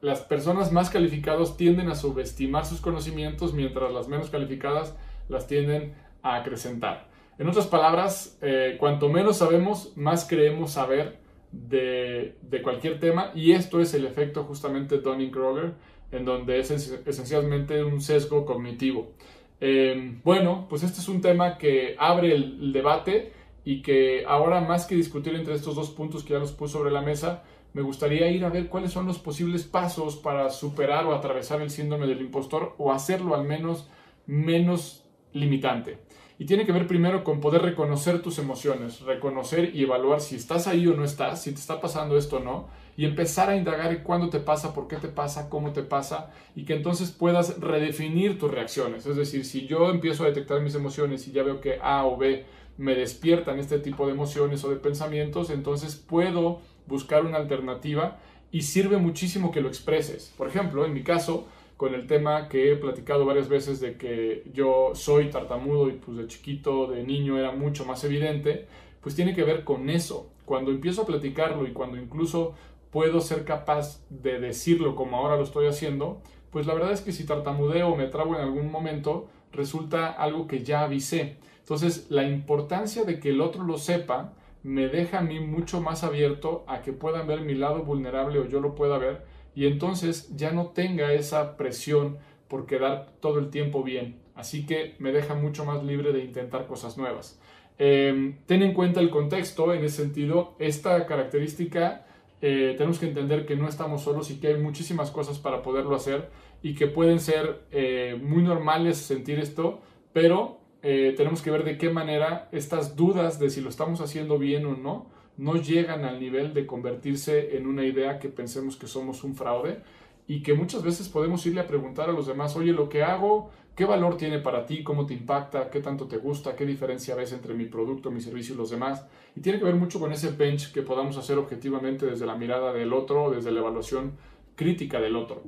las 0.00 0.20
personas 0.20 0.72
más 0.72 0.90
calificadas 0.90 1.56
tienden 1.56 1.88
a 1.88 1.96
subestimar 1.96 2.64
sus 2.64 2.80
conocimientos, 2.80 3.52
mientras 3.52 3.92
las 3.92 4.08
menos 4.08 4.30
calificadas 4.30 4.94
las 5.28 5.46
tienden 5.48 5.94
a 6.22 6.36
acrecentar. 6.36 7.08
En 7.38 7.48
otras 7.48 7.66
palabras, 7.66 8.38
eh, 8.40 8.76
cuanto 8.80 9.10
menos 9.10 9.36
sabemos, 9.36 9.92
más 9.96 10.26
creemos 10.26 10.72
saber 10.72 11.18
de, 11.52 12.34
cualquier 12.62 12.98
tema 12.98 13.30
y 13.34 13.52
esto 13.52 13.80
es 13.80 13.92
el 13.94 14.06
efecto 14.06 14.44
justamente 14.44 14.98
Dunning-Kruger, 14.98 15.74
en 16.12 16.24
donde 16.24 16.58
es 16.58 16.70
esencialmente 16.70 17.84
un 17.84 18.00
sesgo 18.00 18.46
cognitivo. 18.46 19.12
Em, 19.60 20.20
bueno, 20.22 20.66
pues 20.68 20.82
este 20.82 21.00
es 21.00 21.08
un 21.08 21.20
tema 21.20 21.58
que 21.58 21.96
abre 21.98 22.34
el, 22.34 22.72
debate 22.72 23.32
y 23.64 23.82
que 23.82 24.24
ahora 24.26 24.60
más 24.60 24.86
que 24.86 24.94
discutir 24.94 25.34
entre 25.34 25.54
estos 25.54 25.74
dos 25.74 25.90
puntos 25.90 26.24
que 26.24 26.34
ya 26.34 26.38
los 26.38 26.52
puse 26.52 26.74
sobre 26.74 26.90
la 26.90 27.02
mesa, 27.02 27.42
me 27.74 27.82
gustaría 27.82 28.30
ir 28.30 28.44
a 28.44 28.50
ver 28.50 28.68
cuáles 28.68 28.92
son 28.92 29.06
los 29.06 29.18
posibles 29.18 29.64
pasos 29.64 30.16
para 30.16 30.48
superar 30.50 31.04
o 31.04 31.14
atravesar 31.14 31.60
el 31.60 31.70
síndrome 31.70 32.06
del 32.06 32.20
impostor 32.22 32.74
o 32.78 32.92
hacerlo 32.92 33.34
al 33.34 33.44
menos 33.44 33.88
menos 34.26 35.04
limitante. 35.32 36.05
Y 36.38 36.44
tiene 36.44 36.66
que 36.66 36.72
ver 36.72 36.86
primero 36.86 37.24
con 37.24 37.40
poder 37.40 37.62
reconocer 37.62 38.20
tus 38.20 38.38
emociones, 38.38 39.00
reconocer 39.00 39.74
y 39.74 39.84
evaluar 39.84 40.20
si 40.20 40.36
estás 40.36 40.66
ahí 40.66 40.86
o 40.86 40.94
no 40.94 41.04
estás, 41.04 41.42
si 41.42 41.52
te 41.52 41.60
está 41.60 41.80
pasando 41.80 42.18
esto 42.18 42.36
o 42.36 42.40
no, 42.40 42.68
y 42.96 43.04
empezar 43.04 43.48
a 43.48 43.56
indagar 43.56 44.02
cuándo 44.02 44.28
te 44.28 44.40
pasa, 44.40 44.74
por 44.74 44.88
qué 44.88 44.96
te 44.96 45.08
pasa, 45.08 45.48
cómo 45.48 45.72
te 45.72 45.82
pasa, 45.82 46.30
y 46.54 46.64
que 46.64 46.74
entonces 46.74 47.10
puedas 47.10 47.58
redefinir 47.60 48.38
tus 48.38 48.50
reacciones. 48.50 49.06
Es 49.06 49.16
decir, 49.16 49.44
si 49.44 49.66
yo 49.66 49.90
empiezo 49.90 50.24
a 50.24 50.28
detectar 50.28 50.60
mis 50.60 50.74
emociones 50.74 51.26
y 51.26 51.32
ya 51.32 51.42
veo 51.42 51.60
que 51.60 51.78
A 51.82 52.04
o 52.04 52.16
B 52.16 52.44
me 52.78 52.94
despiertan 52.94 53.58
este 53.58 53.78
tipo 53.78 54.06
de 54.06 54.12
emociones 54.12 54.62
o 54.64 54.70
de 54.70 54.76
pensamientos, 54.76 55.50
entonces 55.50 55.96
puedo 55.96 56.60
buscar 56.86 57.24
una 57.24 57.38
alternativa 57.38 58.18
y 58.50 58.62
sirve 58.62 58.98
muchísimo 58.98 59.50
que 59.50 59.60
lo 59.60 59.68
expreses. 59.68 60.32
Por 60.36 60.48
ejemplo, 60.48 60.84
en 60.84 60.92
mi 60.92 61.02
caso, 61.02 61.46
con 61.76 61.94
el 61.94 62.06
tema 62.06 62.48
que 62.48 62.72
he 62.72 62.76
platicado 62.76 63.26
varias 63.26 63.48
veces 63.48 63.80
de 63.80 63.96
que 63.96 64.44
yo 64.52 64.92
soy 64.94 65.30
tartamudo 65.30 65.88
y 65.88 65.92
pues 65.92 66.16
de 66.16 66.26
chiquito, 66.26 66.86
de 66.86 67.02
niño 67.02 67.38
era 67.38 67.52
mucho 67.52 67.84
más 67.84 68.02
evidente, 68.04 68.66
pues 69.02 69.14
tiene 69.14 69.34
que 69.34 69.44
ver 69.44 69.64
con 69.64 69.90
eso. 69.90 70.30
Cuando 70.44 70.70
empiezo 70.70 71.02
a 71.02 71.06
platicarlo 71.06 71.66
y 71.66 71.72
cuando 71.72 71.98
incluso 71.98 72.54
puedo 72.90 73.20
ser 73.20 73.44
capaz 73.44 74.00
de 74.08 74.40
decirlo 74.40 74.96
como 74.96 75.18
ahora 75.18 75.36
lo 75.36 75.42
estoy 75.42 75.66
haciendo, 75.66 76.22
pues 76.50 76.66
la 76.66 76.74
verdad 76.74 76.92
es 76.92 77.02
que 77.02 77.12
si 77.12 77.26
tartamudeo 77.26 77.88
o 77.88 77.96
me 77.96 78.06
trabo 78.06 78.34
en 78.34 78.40
algún 78.40 78.70
momento, 78.70 79.28
resulta 79.52 80.10
algo 80.10 80.46
que 80.46 80.64
ya 80.64 80.82
avisé. 80.82 81.36
Entonces, 81.58 82.06
la 82.10 82.22
importancia 82.22 83.04
de 83.04 83.20
que 83.20 83.30
el 83.30 83.40
otro 83.40 83.64
lo 83.64 83.76
sepa 83.76 84.32
me 84.62 84.88
deja 84.88 85.18
a 85.18 85.22
mí 85.22 85.40
mucho 85.40 85.80
más 85.80 86.04
abierto 86.04 86.64
a 86.66 86.80
que 86.82 86.92
puedan 86.92 87.26
ver 87.26 87.42
mi 87.42 87.54
lado 87.54 87.82
vulnerable 87.82 88.38
o 88.38 88.46
yo 88.46 88.60
lo 88.60 88.74
pueda 88.74 88.98
ver 88.98 89.24
y 89.56 89.66
entonces 89.66 90.36
ya 90.36 90.52
no 90.52 90.68
tenga 90.68 91.12
esa 91.14 91.56
presión 91.56 92.18
por 92.46 92.66
quedar 92.66 93.14
todo 93.20 93.40
el 93.40 93.50
tiempo 93.50 93.82
bien. 93.82 94.20
Así 94.36 94.66
que 94.66 94.94
me 94.98 95.12
deja 95.12 95.34
mucho 95.34 95.64
más 95.64 95.82
libre 95.82 96.12
de 96.12 96.22
intentar 96.22 96.66
cosas 96.66 96.98
nuevas. 96.98 97.40
Em, 97.78 98.36
ten 98.46 98.62
en 98.62 98.74
cuenta 98.74 99.00
el 99.00 99.10
contexto, 99.10 99.72
en 99.72 99.82
ese 99.82 100.02
sentido, 100.02 100.54
esta 100.58 101.06
característica 101.06 102.06
eh, 102.42 102.74
tenemos 102.76 102.98
que 102.98 103.06
entender 103.06 103.46
que 103.46 103.56
no 103.56 103.66
estamos 103.66 104.02
solos 104.02 104.30
y 104.30 104.38
que 104.38 104.48
hay 104.48 104.56
muchísimas 104.58 105.10
cosas 105.10 105.38
para 105.38 105.62
poderlo 105.62 105.96
hacer 105.96 106.28
y 106.62 106.74
que 106.74 106.86
pueden 106.86 107.18
ser 107.18 107.62
eh, 107.70 108.20
muy 108.22 108.42
normales 108.42 108.98
sentir 108.98 109.38
esto, 109.38 109.80
pero 110.12 110.60
eh, 110.82 111.14
tenemos 111.16 111.40
que 111.40 111.50
ver 111.50 111.64
de 111.64 111.78
qué 111.78 111.88
manera 111.88 112.50
estas 112.52 112.94
dudas 112.94 113.38
de 113.38 113.48
si 113.48 113.62
lo 113.62 113.70
estamos 113.70 114.02
haciendo 114.02 114.38
bien 114.38 114.66
o 114.66 114.76
no 114.76 115.06
no 115.38 115.56
llegan 115.56 116.04
al 116.04 116.20
nivel 116.20 116.54
de 116.54 116.66
convertirse 116.66 117.56
en 117.56 117.66
una 117.66 117.84
idea 117.84 118.18
que 118.18 118.28
pensemos 118.28 118.76
que 118.76 118.86
somos 118.86 119.24
un 119.24 119.34
fraude 119.34 119.80
y 120.28 120.42
que 120.42 120.54
muchas 120.54 120.82
veces 120.82 121.08
podemos 121.08 121.44
irle 121.46 121.60
a 121.60 121.66
preguntar 121.66 122.08
a 122.08 122.12
los 122.12 122.26
demás, 122.26 122.56
oye, 122.56 122.72
lo 122.72 122.88
que 122.88 123.02
hago, 123.02 123.50
¿qué 123.76 123.84
valor 123.84 124.16
tiene 124.16 124.38
para 124.38 124.66
ti? 124.66 124.82
¿Cómo 124.82 125.06
te 125.06 125.14
impacta? 125.14 125.70
¿Qué 125.70 125.80
tanto 125.80 126.06
te 126.06 126.16
gusta? 126.16 126.56
¿Qué 126.56 126.66
diferencia 126.66 127.14
ves 127.14 127.32
entre 127.32 127.54
mi 127.54 127.66
producto, 127.66 128.10
mi 128.10 128.20
servicio 128.20 128.54
y 128.54 128.58
los 128.58 128.70
demás? 128.70 129.06
Y 129.36 129.40
tiene 129.40 129.58
que 129.58 129.64
ver 129.64 129.76
mucho 129.76 130.00
con 130.00 130.12
ese 130.12 130.30
bench 130.30 130.72
que 130.72 130.82
podamos 130.82 131.16
hacer 131.16 131.38
objetivamente 131.38 132.06
desde 132.06 132.26
la 132.26 132.34
mirada 132.34 132.72
del 132.72 132.92
otro, 132.92 133.30
desde 133.30 133.52
la 133.52 133.60
evaluación 133.60 134.12
crítica 134.56 135.00
del 135.00 135.14
otro. 135.14 135.42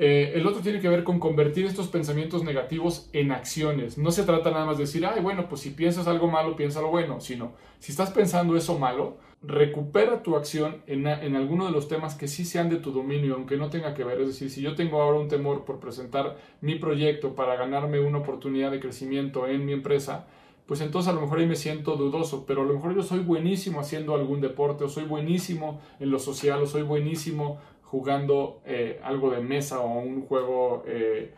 Eh, 0.00 0.32
el 0.36 0.46
otro 0.46 0.60
tiene 0.60 0.78
que 0.78 0.88
ver 0.88 1.02
con 1.02 1.18
convertir 1.18 1.66
estos 1.66 1.88
pensamientos 1.88 2.44
negativos 2.44 3.08
en 3.12 3.32
acciones. 3.32 3.98
No 3.98 4.12
se 4.12 4.22
trata 4.22 4.50
nada 4.52 4.64
más 4.64 4.78
de 4.78 4.84
decir, 4.84 5.04
ay, 5.04 5.20
bueno, 5.20 5.48
pues 5.48 5.62
si 5.62 5.70
piensas 5.70 6.06
algo 6.06 6.28
malo, 6.28 6.54
piensa 6.54 6.80
lo 6.80 6.88
bueno, 6.88 7.20
sino 7.20 7.54
si 7.80 7.90
estás 7.90 8.10
pensando 8.10 8.56
eso 8.56 8.78
malo, 8.78 9.16
recupera 9.42 10.22
tu 10.22 10.36
acción 10.36 10.82
en, 10.86 11.06
en 11.06 11.36
alguno 11.36 11.66
de 11.66 11.72
los 11.72 11.86
temas 11.88 12.16
que 12.16 12.26
sí 12.26 12.44
sean 12.44 12.68
de 12.68 12.76
tu 12.76 12.90
dominio, 12.90 13.34
aunque 13.34 13.56
no 13.56 13.70
tenga 13.70 13.94
que 13.94 14.04
ver. 14.04 14.20
Es 14.20 14.28
decir, 14.28 14.50
si 14.50 14.62
yo 14.62 14.74
tengo 14.74 15.00
ahora 15.00 15.18
un 15.18 15.28
temor 15.28 15.64
por 15.64 15.78
presentar 15.78 16.36
mi 16.60 16.74
proyecto 16.76 17.34
para 17.34 17.56
ganarme 17.56 18.00
una 18.00 18.18
oportunidad 18.18 18.70
de 18.70 18.80
crecimiento 18.80 19.46
en 19.46 19.64
mi 19.64 19.72
empresa, 19.72 20.26
pues 20.66 20.82
entonces 20.82 21.10
a 21.10 21.14
lo 21.14 21.22
mejor 21.22 21.38
ahí 21.38 21.46
me 21.46 21.56
siento 21.56 21.96
dudoso, 21.96 22.44
pero 22.46 22.62
a 22.62 22.64
lo 22.64 22.74
mejor 22.74 22.94
yo 22.94 23.02
soy 23.02 23.20
buenísimo 23.20 23.80
haciendo 23.80 24.14
algún 24.14 24.40
deporte, 24.42 24.84
o 24.84 24.88
soy 24.88 25.04
buenísimo 25.04 25.80
en 25.98 26.10
lo 26.10 26.18
social, 26.18 26.60
o 26.60 26.66
soy 26.66 26.82
buenísimo 26.82 27.58
jugando 27.82 28.60
eh, 28.66 29.00
algo 29.02 29.30
de 29.30 29.40
mesa 29.40 29.80
o 29.80 29.98
un 29.98 30.20
juego 30.26 30.82
eh, 30.86 31.32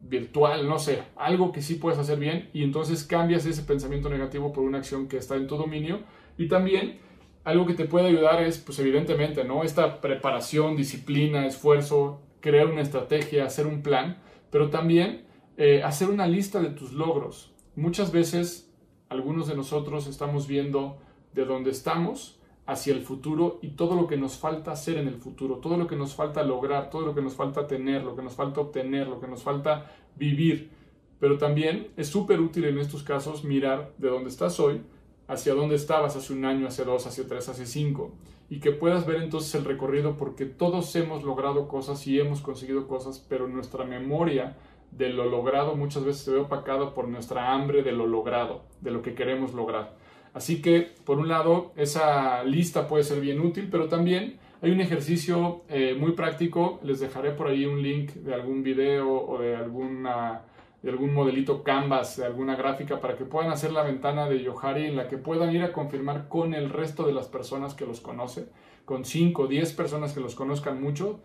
virtual, 0.00 0.68
no 0.68 0.80
sé, 0.80 1.04
algo 1.14 1.52
que 1.52 1.62
sí 1.62 1.76
puedes 1.76 2.00
hacer 2.00 2.18
bien 2.18 2.50
y 2.52 2.64
entonces 2.64 3.04
cambias 3.04 3.46
ese 3.46 3.62
pensamiento 3.62 4.08
negativo 4.08 4.52
por 4.52 4.64
una 4.64 4.78
acción 4.78 5.06
que 5.06 5.18
está 5.18 5.36
en 5.36 5.46
tu 5.46 5.56
dominio 5.56 6.00
y 6.38 6.48
también 6.48 6.98
algo 7.44 7.66
que 7.66 7.74
te 7.74 7.84
puede 7.84 8.08
ayudar 8.08 8.42
es, 8.42 8.58
pues 8.58 8.78
evidentemente, 8.78 9.44
¿no? 9.44 9.64
Esta 9.64 10.00
preparación, 10.00 10.76
disciplina, 10.76 11.46
esfuerzo, 11.46 12.20
crear 12.40 12.66
una 12.66 12.82
estrategia, 12.82 13.44
hacer 13.44 13.66
un 13.66 13.82
plan, 13.82 14.18
pero 14.50 14.70
también 14.70 15.24
eh, 15.56 15.82
hacer 15.82 16.08
una 16.08 16.26
lista 16.26 16.60
de 16.60 16.70
tus 16.70 16.92
logros. 16.92 17.52
Muchas 17.74 18.12
veces 18.12 18.72
algunos 19.08 19.48
de 19.48 19.56
nosotros 19.56 20.06
estamos 20.06 20.46
viendo 20.46 20.98
de 21.34 21.44
dónde 21.44 21.70
estamos 21.70 22.38
hacia 22.66 22.94
el 22.94 23.02
futuro 23.02 23.58
y 23.60 23.70
todo 23.70 23.96
lo 23.96 24.06
que 24.06 24.16
nos 24.16 24.36
falta 24.36 24.72
hacer 24.72 24.98
en 24.98 25.08
el 25.08 25.16
futuro, 25.16 25.56
todo 25.56 25.76
lo 25.76 25.86
que 25.86 25.96
nos 25.96 26.14
falta 26.14 26.42
lograr, 26.44 26.90
todo 26.90 27.06
lo 27.06 27.14
que 27.14 27.22
nos 27.22 27.34
falta 27.34 27.66
tener, 27.66 28.04
lo 28.04 28.14
que 28.14 28.22
nos 28.22 28.34
falta 28.34 28.60
obtener, 28.60 29.08
lo 29.08 29.20
que 29.20 29.26
nos 29.26 29.42
falta 29.42 29.90
vivir. 30.16 30.70
Pero 31.18 31.38
también 31.38 31.88
es 31.96 32.08
súper 32.08 32.40
útil 32.40 32.64
en 32.64 32.78
estos 32.78 33.02
casos 33.02 33.44
mirar 33.44 33.92
de 33.98 34.08
dónde 34.08 34.30
estás 34.30 34.60
hoy, 34.60 34.82
hacia 35.28 35.54
dónde 35.54 35.76
estabas 35.76 36.16
hace 36.16 36.32
un 36.32 36.44
año, 36.44 36.66
hace 36.66 36.84
dos, 36.84 37.06
hace 37.06 37.24
tres, 37.24 37.48
hace 37.48 37.66
cinco, 37.66 38.12
y 38.50 38.60
que 38.60 38.72
puedas 38.72 39.06
ver 39.06 39.22
entonces 39.22 39.54
el 39.54 39.64
recorrido 39.64 40.16
porque 40.16 40.44
todos 40.44 40.94
hemos 40.96 41.24
logrado 41.24 41.68
cosas 41.68 42.06
y 42.06 42.20
hemos 42.20 42.40
conseguido 42.40 42.86
cosas, 42.86 43.24
pero 43.28 43.48
nuestra 43.48 43.84
memoria 43.84 44.56
de 44.90 45.08
lo 45.08 45.24
logrado 45.24 45.74
muchas 45.74 46.04
veces 46.04 46.22
se 46.22 46.32
ve 46.32 46.38
opacada 46.38 46.94
por 46.94 47.08
nuestra 47.08 47.52
hambre 47.52 47.82
de 47.82 47.92
lo 47.92 48.06
logrado, 48.06 48.62
de 48.80 48.90
lo 48.90 49.02
que 49.02 49.14
queremos 49.14 49.54
lograr. 49.54 49.96
Así 50.34 50.62
que, 50.62 50.92
por 51.04 51.18
un 51.18 51.28
lado, 51.28 51.72
esa 51.76 52.42
lista 52.44 52.88
puede 52.88 53.04
ser 53.04 53.20
bien 53.20 53.40
útil, 53.40 53.68
pero 53.70 53.88
también 53.88 54.38
hay 54.62 54.70
un 54.70 54.80
ejercicio 54.80 55.62
eh, 55.68 55.94
muy 55.98 56.12
práctico. 56.12 56.80
Les 56.82 57.00
dejaré 57.00 57.32
por 57.32 57.48
ahí 57.48 57.66
un 57.66 57.82
link 57.82 58.12
de 58.12 58.34
algún 58.34 58.62
video 58.62 59.10
o 59.10 59.38
de, 59.38 59.56
alguna, 59.56 60.42
de 60.82 60.90
algún 60.90 61.14
modelito 61.14 61.62
Canvas, 61.62 62.16
de 62.16 62.26
alguna 62.26 62.56
gráfica, 62.56 63.00
para 63.00 63.16
que 63.16 63.24
puedan 63.24 63.50
hacer 63.50 63.72
la 63.72 63.82
ventana 63.82 64.28
de 64.28 64.42
Yohari 64.42 64.86
en 64.86 64.96
la 64.96 65.08
que 65.08 65.16
puedan 65.16 65.54
ir 65.54 65.62
a 65.62 65.72
confirmar 65.72 66.28
con 66.28 66.54
el 66.54 66.70
resto 66.70 67.06
de 67.06 67.12
las 67.12 67.28
personas 67.28 67.74
que 67.74 67.86
los 67.86 68.00
conocen, 68.00 68.48
con 68.84 69.04
5 69.04 69.42
o 69.42 69.46
10 69.46 69.72
personas 69.74 70.12
que 70.12 70.20
los 70.20 70.34
conozcan 70.34 70.82
mucho, 70.82 71.20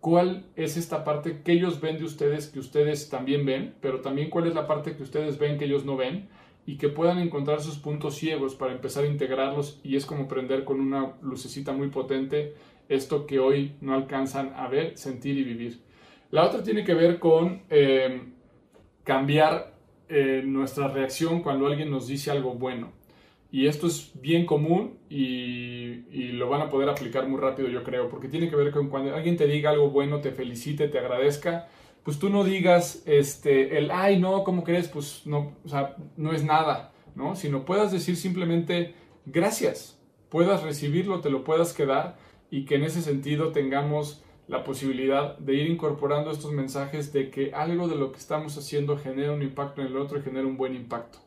cuál 0.00 0.46
es 0.56 0.76
esta 0.76 1.04
parte 1.04 1.42
que 1.42 1.52
ellos 1.52 1.80
ven 1.80 1.98
de 1.98 2.04
ustedes, 2.04 2.48
que 2.48 2.58
ustedes 2.58 3.08
también 3.10 3.44
ven, 3.46 3.74
pero 3.80 4.00
también 4.00 4.30
cuál 4.30 4.46
es 4.46 4.54
la 4.54 4.66
parte 4.66 4.96
que 4.96 5.02
ustedes 5.02 5.38
ven 5.38 5.58
que 5.58 5.66
ellos 5.66 5.84
no 5.84 5.96
ven 5.96 6.28
y 6.66 6.76
que 6.76 6.88
puedan 6.88 7.18
encontrar 7.18 7.60
sus 7.60 7.78
puntos 7.78 8.16
ciegos 8.16 8.54
para 8.54 8.72
empezar 8.72 9.04
a 9.04 9.08
integrarlos 9.08 9.80
y 9.84 9.96
es 9.96 10.06
como 10.06 10.26
prender 10.26 10.64
con 10.64 10.80
una 10.80 11.14
lucecita 11.22 11.72
muy 11.72 11.88
potente 11.88 12.54
esto 12.88 13.26
que 13.26 13.38
hoy 13.38 13.76
no 13.80 13.94
alcanzan 13.94 14.52
a 14.56 14.68
ver, 14.68 14.96
sentir 14.96 15.36
y 15.38 15.44
vivir. 15.44 15.80
La 16.30 16.46
otra 16.46 16.62
tiene 16.62 16.82
que 16.82 16.94
ver 16.94 17.18
con 17.18 17.62
eh, 17.70 18.22
cambiar 19.04 19.74
eh, 20.08 20.42
nuestra 20.44 20.88
reacción 20.88 21.42
cuando 21.42 21.66
alguien 21.66 21.90
nos 21.90 22.06
dice 22.06 22.30
algo 22.30 22.54
bueno. 22.54 22.92
Y 23.50 23.66
esto 23.66 23.86
es 23.86 24.12
bien 24.14 24.46
común 24.46 24.98
y, 25.10 26.32
lo 26.32 26.48
van 26.48 26.62
a 26.62 26.68
poder 26.70 26.88
aplicar 26.88 27.28
muy 27.28 27.38
rápido, 27.38 27.68
yo 27.68 27.84
creo, 27.84 28.08
porque 28.08 28.26
tiene 28.26 28.48
que 28.48 28.56
ver 28.56 28.72
con 28.72 28.88
cuando 28.88 29.14
alguien 29.14 29.36
te 29.36 29.46
diga 29.46 29.70
algo 29.70 29.90
bueno, 29.90 30.20
te 30.20 30.32
felicite, 30.32 30.88
te 30.88 30.98
agradezca, 30.98 31.68
pues 32.02 32.18
tú 32.18 32.30
no 32.30 32.42
digas 32.42 33.02
este, 33.06 33.78
el, 33.78 33.90
ay, 33.90 34.18
no, 34.18 34.42
¿cómo 34.42 34.64
crees? 34.64 34.88
Pues 34.88 35.26
no, 35.26 35.54
o 35.64 35.68
sea, 35.68 35.94
no 36.16 36.32
es 36.32 36.42
nada, 36.42 36.92
¿no? 37.14 37.36
Sino 37.36 37.64
puedas 37.64 37.92
decir 37.92 38.16
simplemente 38.16 38.94
gracias, 39.26 40.00
puedas 40.30 40.62
recibirlo, 40.62 41.20
te 41.20 41.30
lo 41.30 41.44
puedas 41.44 41.74
quedar 41.74 42.16
y 42.50 42.64
que 42.64 42.76
en 42.76 42.84
ese 42.84 43.02
sentido 43.02 43.52
tengamos 43.52 44.24
la 44.48 44.64
posibilidad 44.64 45.38
de 45.38 45.54
ir 45.54 45.70
incorporando 45.70 46.30
estos 46.30 46.52
mensajes 46.52 47.12
de 47.12 47.30
que 47.30 47.52
algo 47.52 47.88
de 47.88 47.96
lo 47.96 48.12
que 48.12 48.18
estamos 48.18 48.56
haciendo 48.58 48.98
genera 48.98 49.32
un 49.32 49.42
impacto 49.42 49.80
en 49.80 49.88
el 49.88 49.96
otro 49.96 50.18
y 50.18 50.22
genera 50.22 50.46
un 50.46 50.56
buen 50.56 50.74
impacto. 50.74 51.18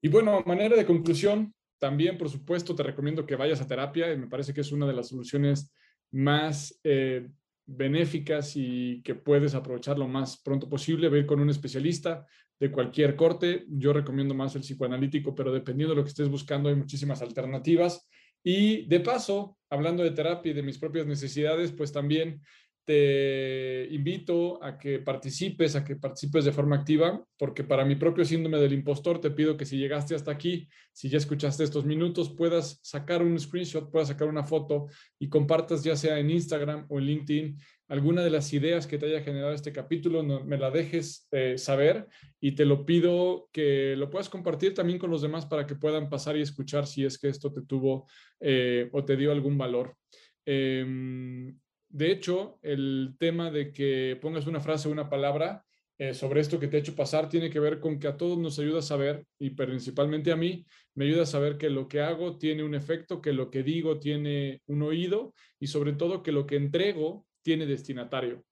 Y 0.00 0.08
bueno, 0.08 0.42
manera 0.46 0.76
de 0.76 0.86
conclusión, 0.86 1.52
también 1.78 2.16
por 2.16 2.28
supuesto 2.28 2.74
te 2.74 2.82
recomiendo 2.82 3.26
que 3.26 3.36
vayas 3.36 3.60
a 3.60 3.66
terapia 3.66 4.12
y 4.12 4.18
me 4.18 4.28
parece 4.28 4.54
que 4.54 4.60
es 4.60 4.72
una 4.72 4.86
de 4.86 4.92
las 4.92 5.08
soluciones 5.08 5.72
más 6.12 6.78
eh, 6.84 7.28
benéficas 7.66 8.52
y 8.54 9.02
que 9.02 9.14
puedes 9.14 9.54
aprovechar 9.54 9.98
lo 9.98 10.06
más 10.06 10.40
pronto 10.40 10.68
posible, 10.68 11.08
ver 11.08 11.26
con 11.26 11.40
un 11.40 11.50
especialista 11.50 12.26
de 12.58 12.70
cualquier 12.70 13.16
corte. 13.16 13.64
Yo 13.68 13.92
recomiendo 13.92 14.34
más 14.34 14.54
el 14.54 14.62
psicoanalítico, 14.62 15.34
pero 15.34 15.52
dependiendo 15.52 15.94
de 15.94 15.98
lo 15.98 16.04
que 16.04 16.10
estés 16.10 16.28
buscando 16.28 16.68
hay 16.68 16.76
muchísimas 16.76 17.20
alternativas. 17.20 18.08
Y 18.48 18.86
de 18.86 19.00
paso, 19.00 19.58
hablando 19.68 20.04
de 20.04 20.12
terapia 20.12 20.52
y 20.52 20.54
de 20.54 20.62
mis 20.62 20.78
propias 20.78 21.04
necesidades, 21.04 21.72
pues 21.72 21.90
también 21.90 22.42
te 22.84 23.88
invito 23.90 24.62
a 24.62 24.78
que 24.78 25.00
participes, 25.00 25.74
a 25.74 25.82
que 25.84 25.96
participes 25.96 26.44
de 26.44 26.52
forma 26.52 26.76
activa, 26.76 27.26
porque 27.36 27.64
para 27.64 27.84
mi 27.84 27.96
propio 27.96 28.24
síndrome 28.24 28.58
del 28.58 28.74
impostor 28.74 29.20
te 29.20 29.32
pido 29.32 29.56
que 29.56 29.64
si 29.64 29.76
llegaste 29.76 30.14
hasta 30.14 30.30
aquí, 30.30 30.68
si 30.92 31.08
ya 31.08 31.18
escuchaste 31.18 31.64
estos 31.64 31.84
minutos, 31.84 32.32
puedas 32.36 32.78
sacar 32.84 33.20
un 33.20 33.36
screenshot, 33.40 33.90
puedas 33.90 34.06
sacar 34.06 34.28
una 34.28 34.44
foto 34.44 34.86
y 35.18 35.28
compartas 35.28 35.82
ya 35.82 35.96
sea 35.96 36.20
en 36.20 36.30
Instagram 36.30 36.86
o 36.88 37.00
en 37.00 37.06
LinkedIn 37.06 37.58
alguna 37.88 38.22
de 38.22 38.30
las 38.30 38.52
ideas 38.52 38.86
que 38.86 38.98
te 38.98 39.06
haya 39.06 39.22
generado 39.22 39.52
este 39.52 39.72
capítulo, 39.72 40.22
me 40.22 40.58
la 40.58 40.70
dejes 40.70 41.28
eh, 41.30 41.56
saber 41.56 42.06
y 42.40 42.52
te 42.52 42.64
lo 42.64 42.84
pido 42.84 43.48
que 43.52 43.94
lo 43.96 44.10
puedas 44.10 44.28
compartir 44.28 44.74
también 44.74 44.98
con 44.98 45.10
los 45.10 45.22
demás 45.22 45.46
para 45.46 45.66
que 45.66 45.76
puedan 45.76 46.08
pasar 46.08 46.36
y 46.36 46.42
escuchar 46.42 46.86
si 46.86 47.04
es 47.04 47.18
que 47.18 47.28
esto 47.28 47.52
te 47.52 47.62
tuvo 47.62 48.08
eh, 48.40 48.88
o 48.92 49.04
te 49.04 49.16
dio 49.16 49.30
algún 49.30 49.56
valor. 49.56 49.96
Em, 50.44 51.58
de 51.88 52.10
hecho, 52.10 52.58
el 52.62 53.14
tema 53.18 53.50
de 53.50 53.72
que 53.72 54.18
pongas 54.20 54.46
una 54.46 54.60
frase 54.60 54.88
o 54.88 54.92
una 54.92 55.08
palabra 55.08 55.64
eh, 55.98 56.12
sobre 56.12 56.40
esto 56.40 56.60
que 56.60 56.68
te 56.68 56.76
ha 56.76 56.80
hecho 56.80 56.94
pasar 56.94 57.28
tiene 57.28 57.48
que 57.48 57.58
ver 57.58 57.80
con 57.80 57.98
que 57.98 58.08
a 58.08 58.16
todos 58.18 58.36
nos 58.36 58.58
ayuda 58.58 58.80
a 58.80 58.82
saber, 58.82 59.24
y 59.38 59.50
principalmente 59.50 60.30
a 60.30 60.36
mí, 60.36 60.66
me 60.94 61.06
ayuda 61.06 61.22
a 61.22 61.26
saber 61.26 61.56
que 61.56 61.70
lo 61.70 61.88
que 61.88 62.00
hago 62.00 62.36
tiene 62.36 62.64
un 62.64 62.74
efecto, 62.74 63.22
que 63.22 63.32
lo 63.32 63.50
que 63.50 63.62
digo 63.62 63.98
tiene 63.98 64.60
un 64.66 64.82
oído 64.82 65.32
y 65.58 65.68
sobre 65.68 65.94
todo 65.94 66.22
que 66.22 66.32
lo 66.32 66.46
que 66.46 66.56
entrego 66.56 67.25
tiene 67.46 67.64
destinatario. 67.64 68.44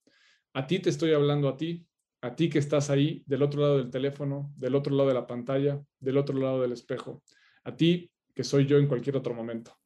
A 0.52 0.68
ti 0.68 0.78
te 0.78 0.88
estoy 0.88 1.12
hablando 1.14 1.48
a 1.48 1.56
ti, 1.56 1.84
a 2.20 2.36
ti 2.36 2.48
que 2.48 2.60
estás 2.60 2.90
ahí 2.90 3.24
del 3.26 3.42
otro 3.42 3.60
lado 3.60 3.78
del 3.78 3.90
teléfono, 3.90 4.52
del 4.56 4.76
otro 4.76 4.94
lado 4.94 5.08
de 5.08 5.14
la 5.14 5.26
pantalla, 5.26 5.82
del 5.98 6.16
otro 6.16 6.38
lado 6.38 6.62
del 6.62 6.70
espejo, 6.70 7.24
a 7.64 7.74
ti 7.74 8.08
que 8.32 8.44
soy 8.44 8.66
yo 8.66 8.78
en 8.78 8.86
cualquier 8.86 9.16
otro 9.16 9.34
momento. 9.34 9.76